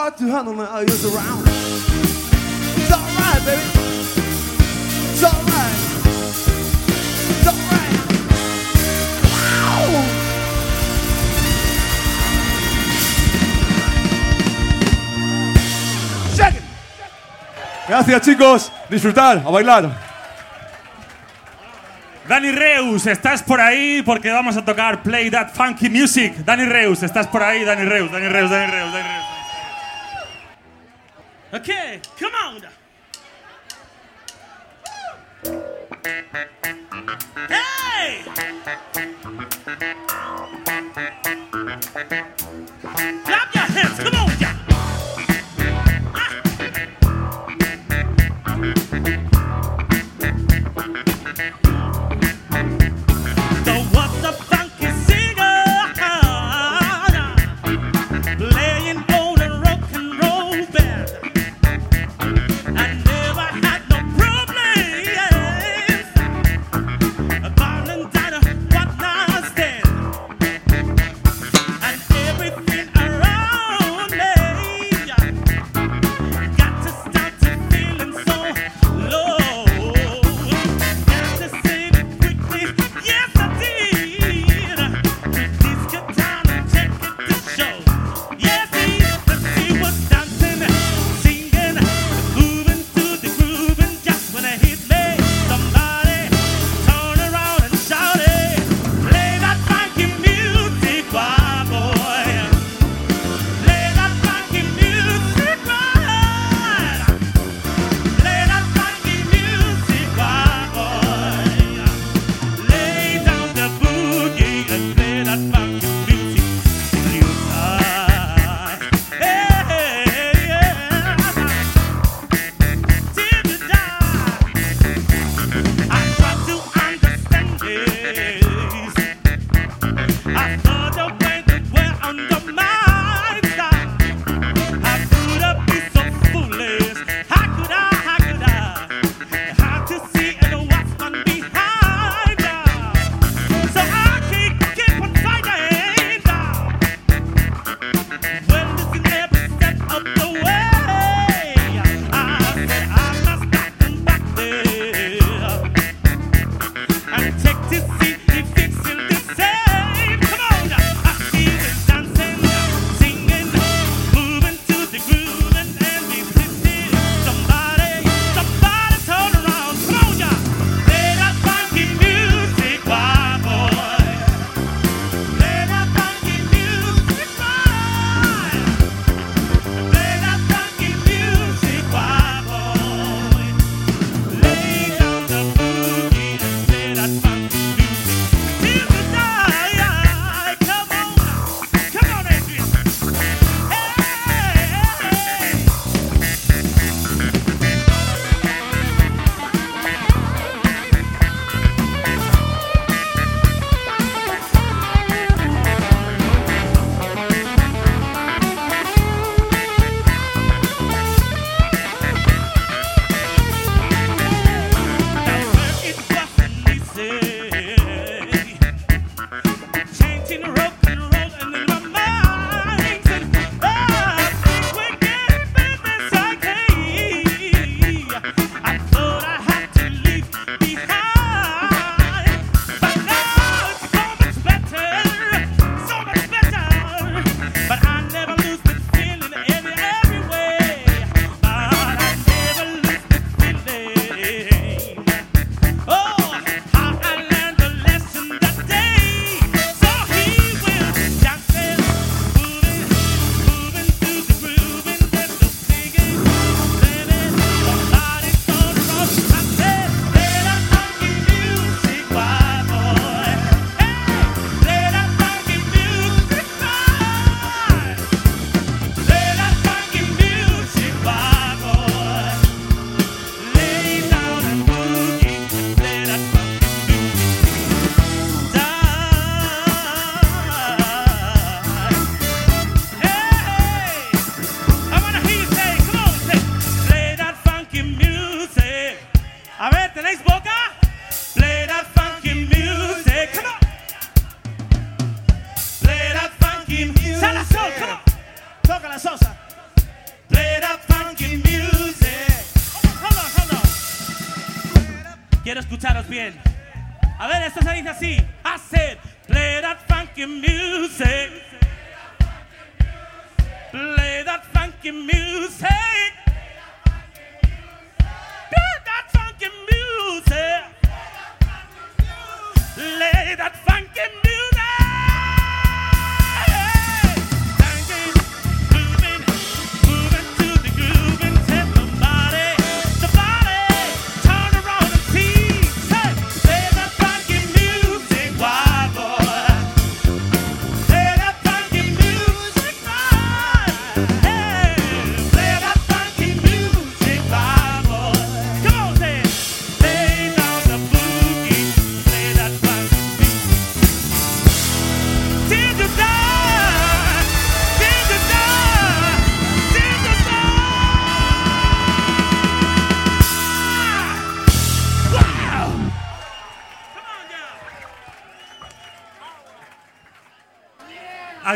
[0.09, 0.55] hard to handle.
[0.55, 0.65] You're
[1.15, 1.45] around.
[2.77, 3.63] It's alright, baby.
[5.13, 5.79] It's alright.
[7.29, 7.93] It's alright.
[9.29, 10.05] Wow!
[17.89, 18.73] Gracias, chicos.
[18.91, 20.09] Disfrutar, a bailar.
[22.29, 24.03] Dani Reus, ¿estás por ahí?
[24.03, 26.35] Porque vamos a tocar Play That Funky Music.
[26.45, 27.65] Dani Reus, ¿estás por ahí?
[27.65, 29.38] Dani Reus, Dani Reus, Dani Reus, Dani Reus.
[31.51, 32.63] Okay, come on.
[37.49, 38.23] Hey!
[43.25, 43.48] Clap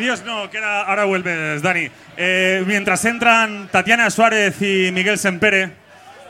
[0.03, 1.89] Adiós, no, que ahora, vuelves, Dani.
[2.17, 5.71] Eh, mientras entran Tatiana Suárez y Miguel Sempere,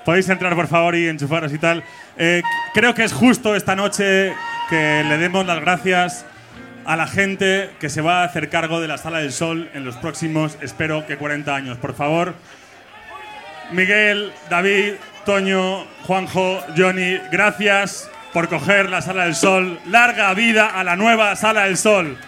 [0.05, 1.83] podéis entrar por favor y enchufaros y tal.
[2.19, 2.43] Eh,
[2.75, 4.35] creo que es justo esta noche
[4.69, 6.27] que le demos las gracias
[6.85, 9.87] a la gente que se va a hacer cargo de la Sala del Sol en
[9.87, 11.79] los próximos, espero que 40 años.
[11.79, 12.35] Por favor,
[13.71, 19.81] Miguel, David, Toño, Juanjo, Johnny, gracias por coger la Sala del Sol.
[19.87, 22.19] Larga vida a la nueva Sala del Sol.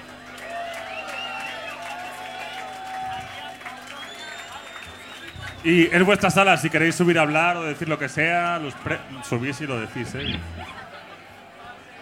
[5.64, 8.74] Y es vuestra sala, si queréis subir a hablar o decir lo que sea, los
[8.74, 10.38] pre- subís y lo decís, ¿eh?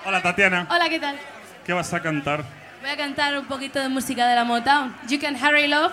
[0.04, 1.16] Hola Tatiana, Hola, ¿qué tal?
[1.64, 2.42] ¿qué vas a cantar?
[2.80, 4.92] Voy a cantar un poquito de música de la Motown.
[5.08, 5.92] You Can Hurry Love.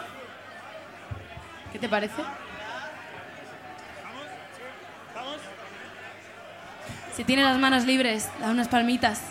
[1.72, 2.24] ¿Qué te parece?
[7.16, 9.22] Si tienes las manos libres, da unas palmitas.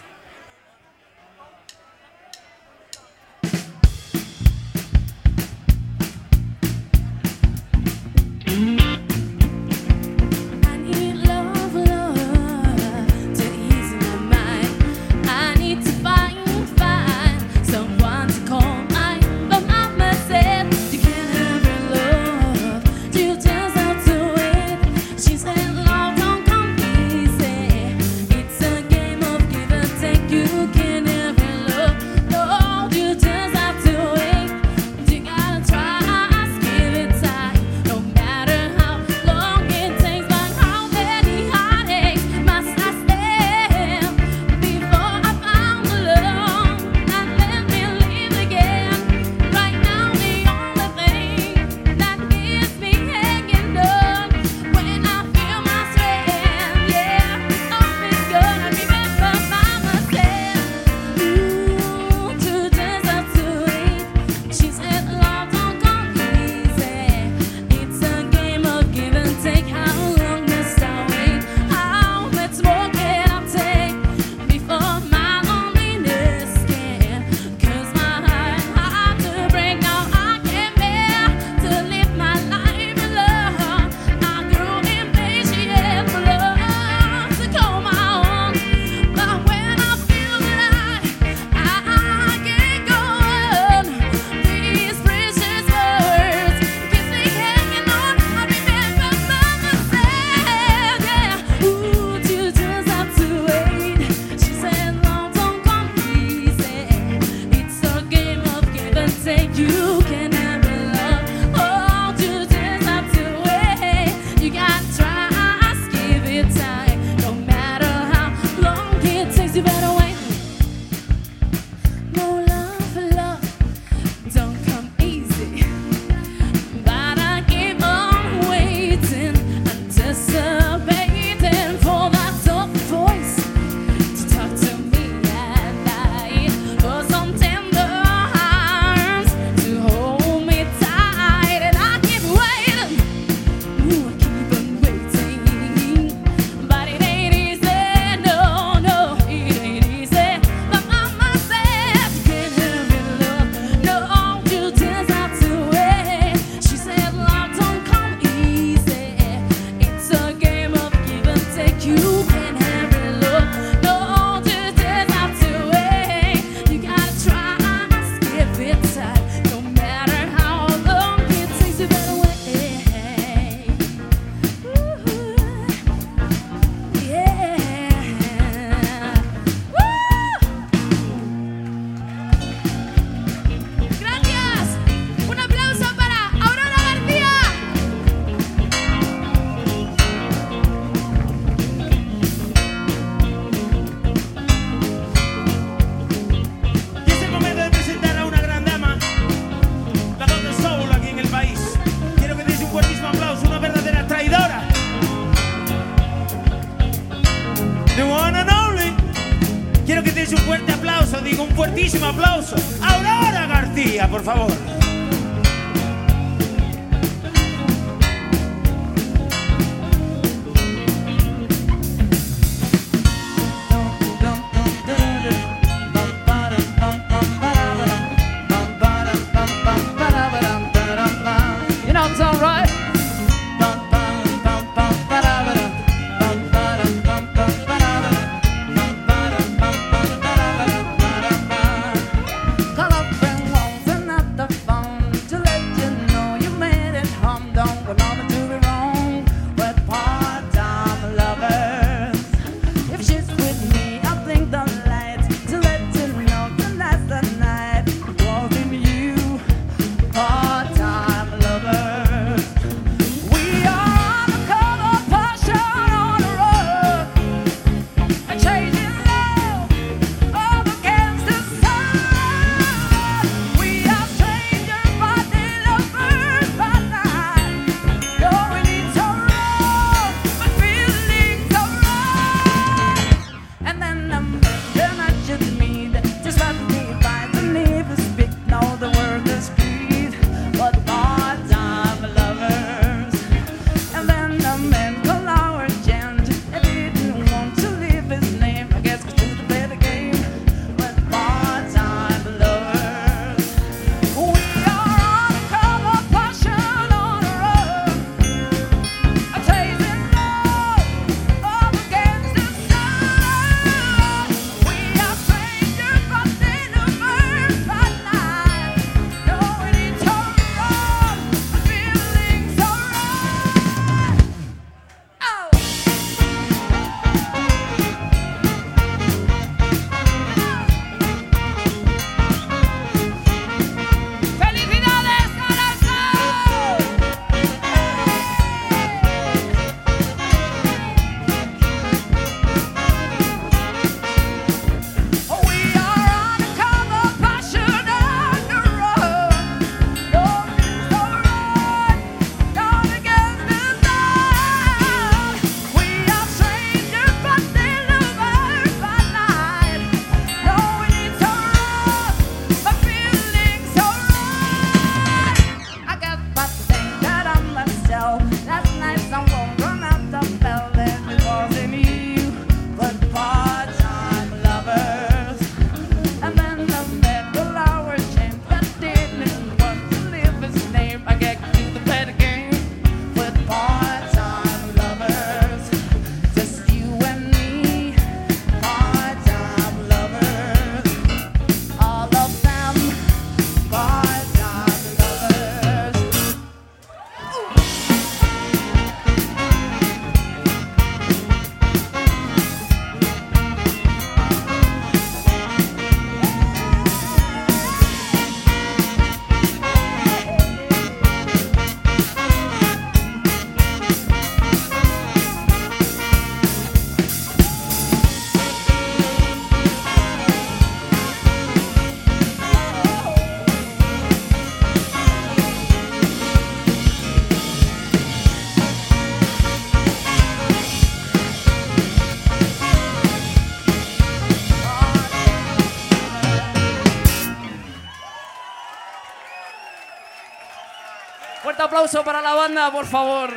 [441.79, 443.31] aplauso para la banda, por favor.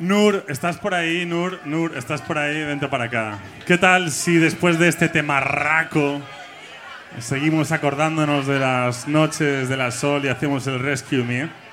[0.00, 3.38] Nur, estás por ahí, Nur, Nur, estás por ahí, vente para acá.
[3.66, 6.20] ¿Qué tal si después de este temarraco
[7.20, 11.63] seguimos acordándonos de las noches de la sol y hacemos el Rescue Me?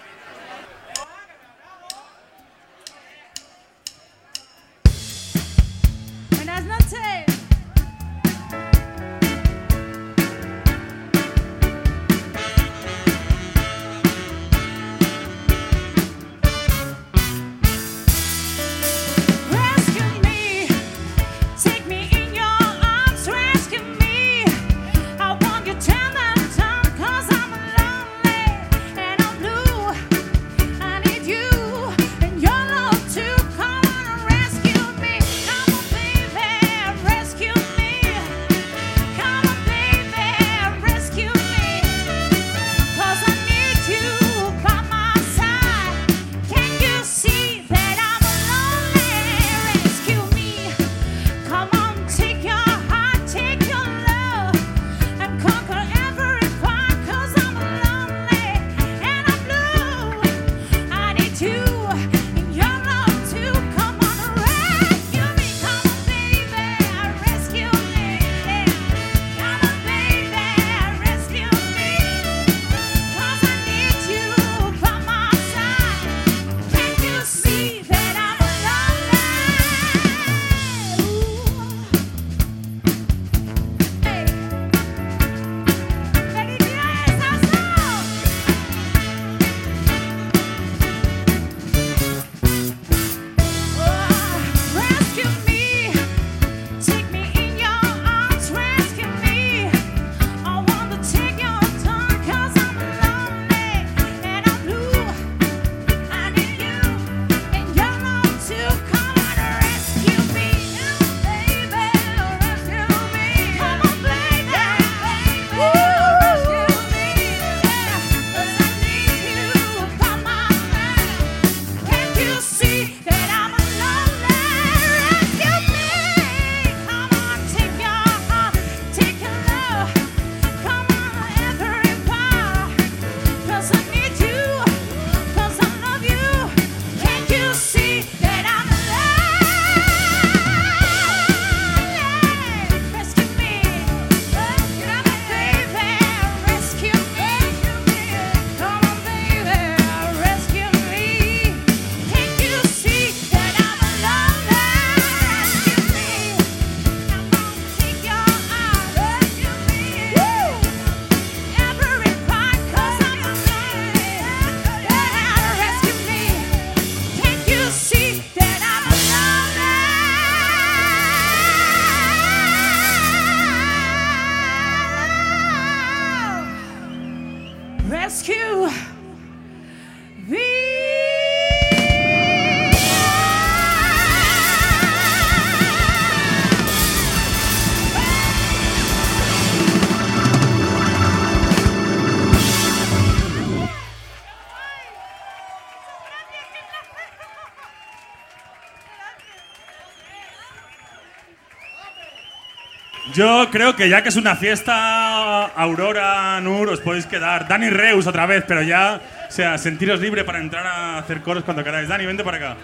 [203.22, 207.48] Yo creo que ya que es una fiesta, Aurora, Nur, os podéis quedar.
[207.48, 209.00] Dani Reus otra vez, pero ya,
[209.30, 211.88] o sea, sentiros libre para entrar a hacer coros cuando queráis.
[211.88, 212.58] Dani, vente para acá.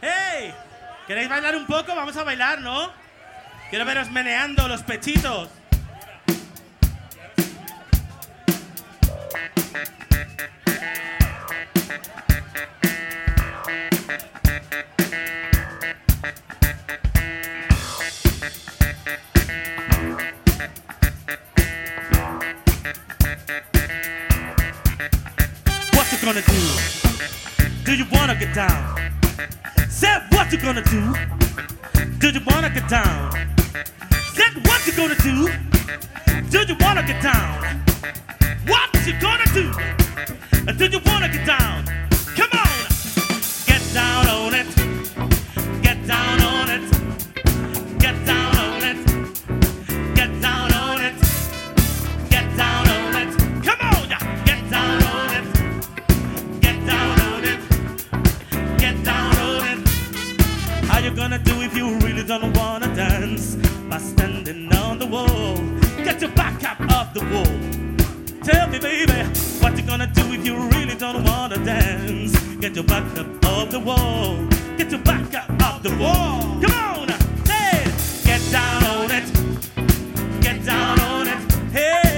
[0.00, 0.54] ¡Hey!
[1.06, 1.94] ¿Queréis bailar un poco?
[1.94, 2.90] Vamos a bailar, ¿no?
[3.68, 5.50] Quiero veros meneando los pechitos.
[66.06, 68.40] got your back up off the wall.
[68.44, 69.12] Tell me, baby,
[69.60, 72.38] what you gonna do if you really don't wanna dance?
[72.60, 74.46] Get your back up off the wall.
[74.78, 76.60] Get your back up off the wall.
[76.62, 77.08] Come on,
[77.42, 78.24] dance.
[78.24, 80.40] get down on it.
[80.40, 81.52] Get down on it.
[81.72, 82.15] Hey.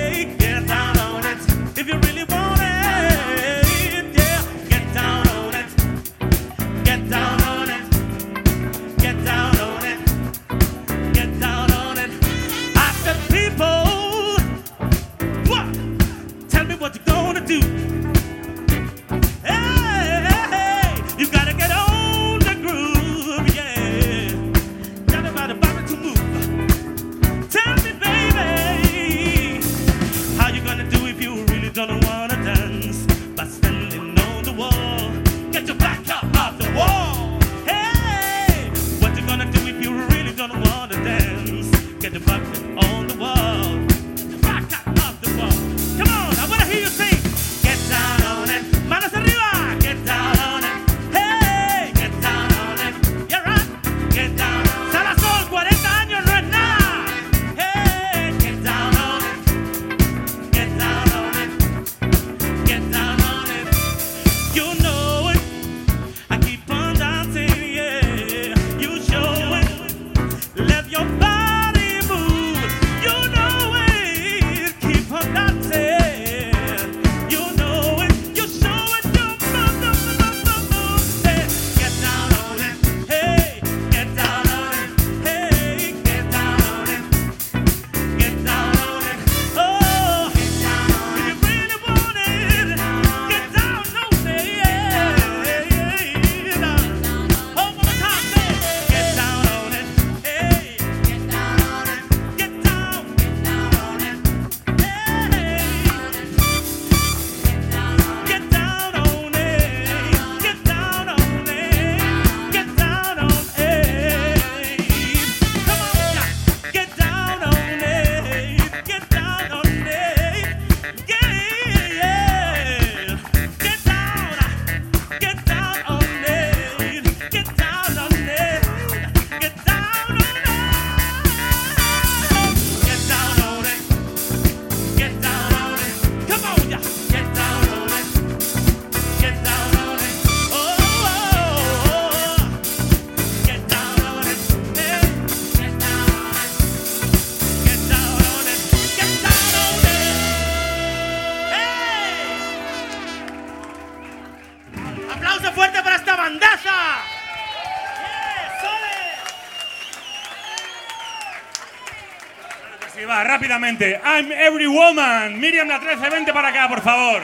[163.49, 163.99] rápidamente.
[164.05, 165.41] I'm every woman.
[165.41, 167.23] Miriam la 13, vente para acá, por favor.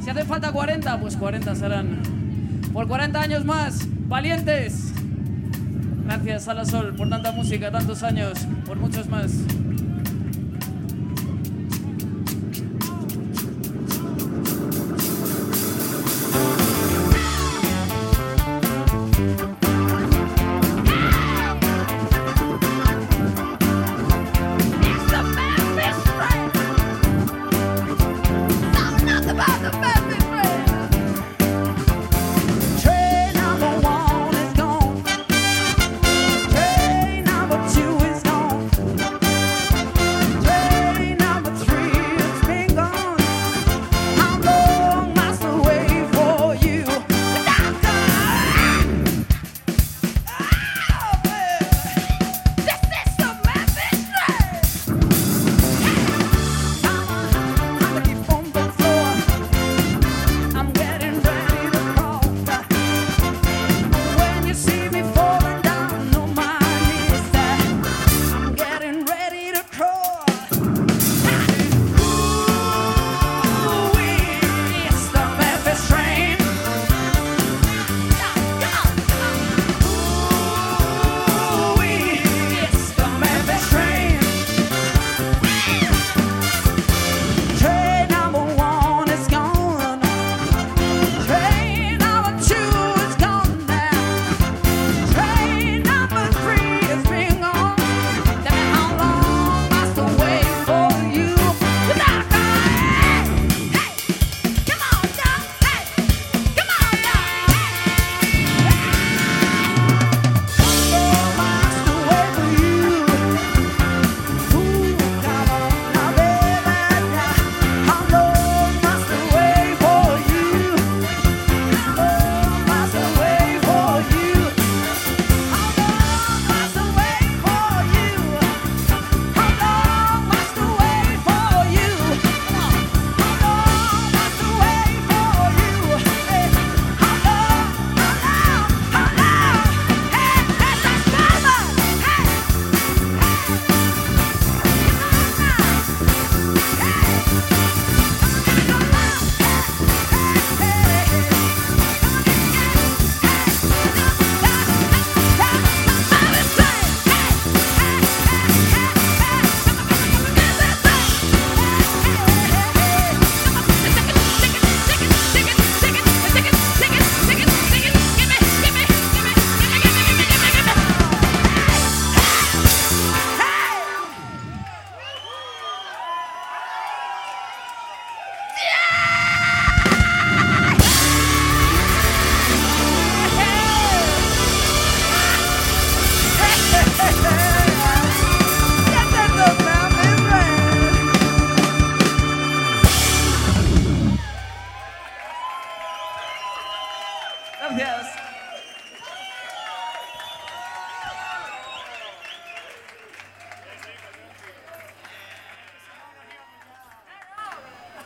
[0.00, 2.00] Si hace falta 40, pues 40 serán.
[2.72, 4.92] Por 40 años más, valientes.
[6.04, 9.30] Gracias, Alasol, por tanta música, tantos años, por muchos más.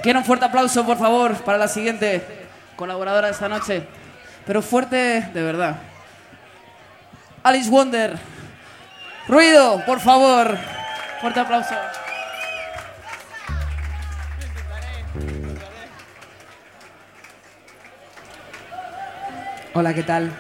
[0.03, 2.27] Quiero un fuerte aplauso, por favor, para la siguiente
[2.75, 3.87] colaboradora de esta noche.
[4.45, 5.77] Pero fuerte de verdad.
[7.45, 8.19] Alice Wonder.
[9.29, 10.59] Ruido, por favor.
[11.21, 11.77] Fuerte aplauso.
[19.75, 20.33] Hola, ¿qué tal?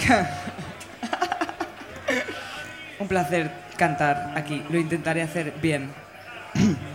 [2.98, 4.62] Un placer cantar aquí.
[4.68, 5.90] Lo intentaré hacer bien.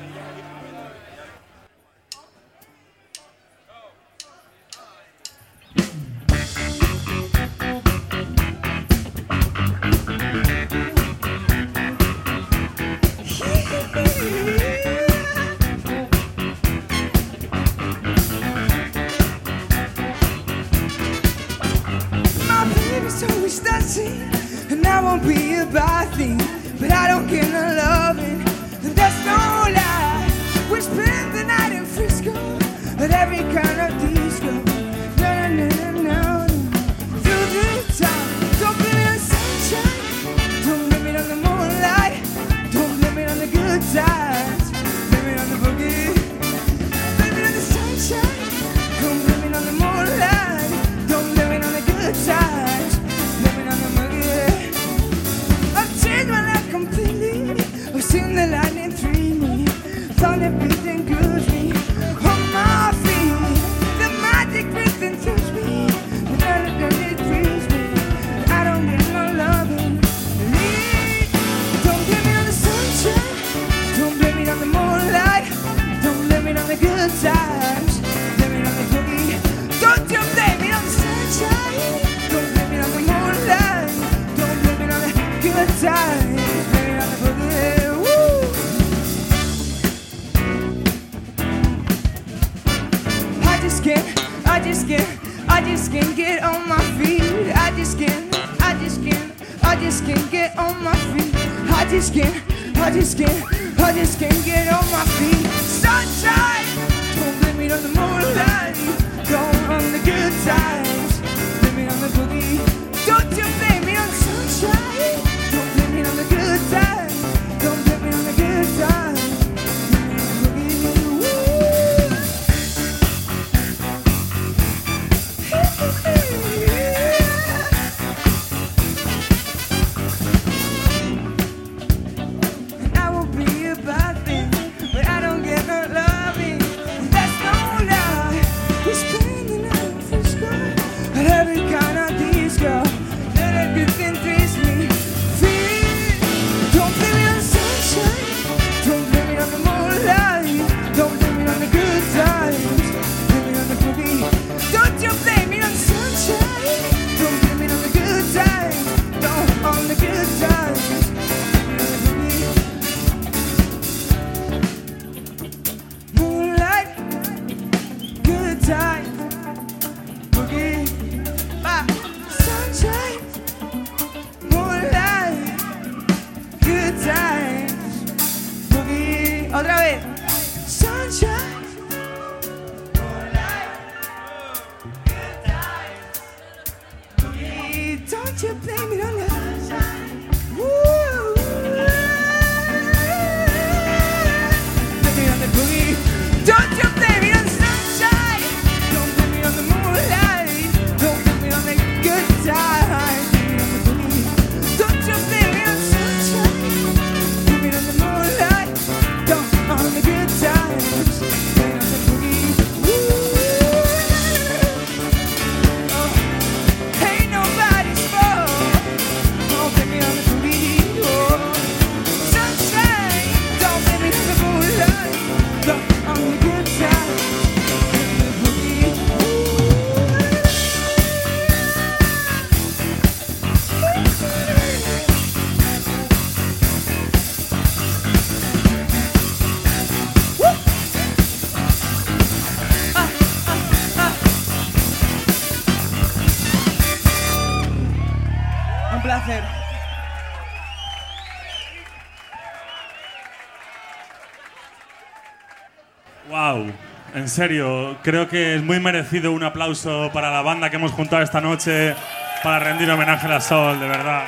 [257.26, 261.24] en serio, creo que es muy merecido un aplauso para la banda que hemos juntado
[261.24, 261.96] esta noche
[262.44, 264.28] para rendir homenaje a la Sol, de verdad.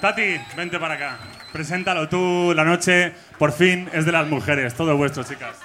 [0.00, 1.18] Tati, vente para acá.
[1.52, 5.58] Preséntalo tú, la noche por fin es de las mujeres, todo vuestro, chicas.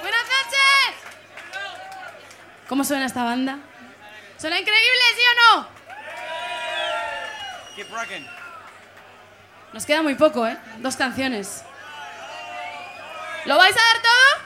[0.00, 0.96] Buenas noches.
[2.70, 3.58] ¿Cómo suena esta banda?
[4.38, 5.66] ¿Suena increíble, sí o no?
[7.76, 8.41] Keep rocking.
[9.72, 10.56] Nos queda muy poco, ¿eh?
[10.78, 11.64] Dos canciones.
[13.46, 14.41] ¿Lo vais a dar todo?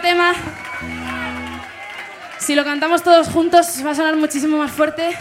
[0.00, 0.34] tema,
[2.38, 5.16] si lo cantamos todos juntos, va a sonar muchísimo más fuerte.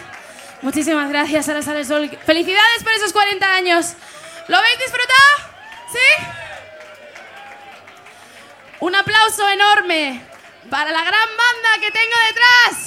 [0.61, 2.09] Muchísimas gracias, ahora sale el sol.
[2.25, 3.93] ¡Felicidades por esos 40 años!
[4.47, 5.53] ¿Lo habéis disfrutado?
[5.91, 6.25] ¿Sí?
[8.79, 10.21] Un aplauso enorme
[10.69, 12.78] para la gran banda que tengo detrás.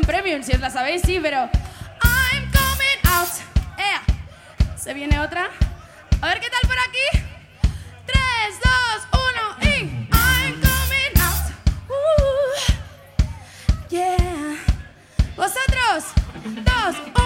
[0.00, 1.50] premium, si os la sabéis, sí, pero...
[2.02, 3.28] I'm coming out.
[4.76, 5.50] Se viene otra.
[6.20, 7.24] A ver qué tal por aquí.
[8.06, 8.18] 3,
[8.64, 9.08] 2,
[9.60, 10.08] 1 y...
[10.10, 11.52] I'm coming out.
[11.88, 12.72] Uh.
[13.90, 14.56] Yeah.
[15.36, 16.04] Vosotros.
[16.44, 17.21] 2, 1.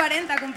[0.00, 0.49] 40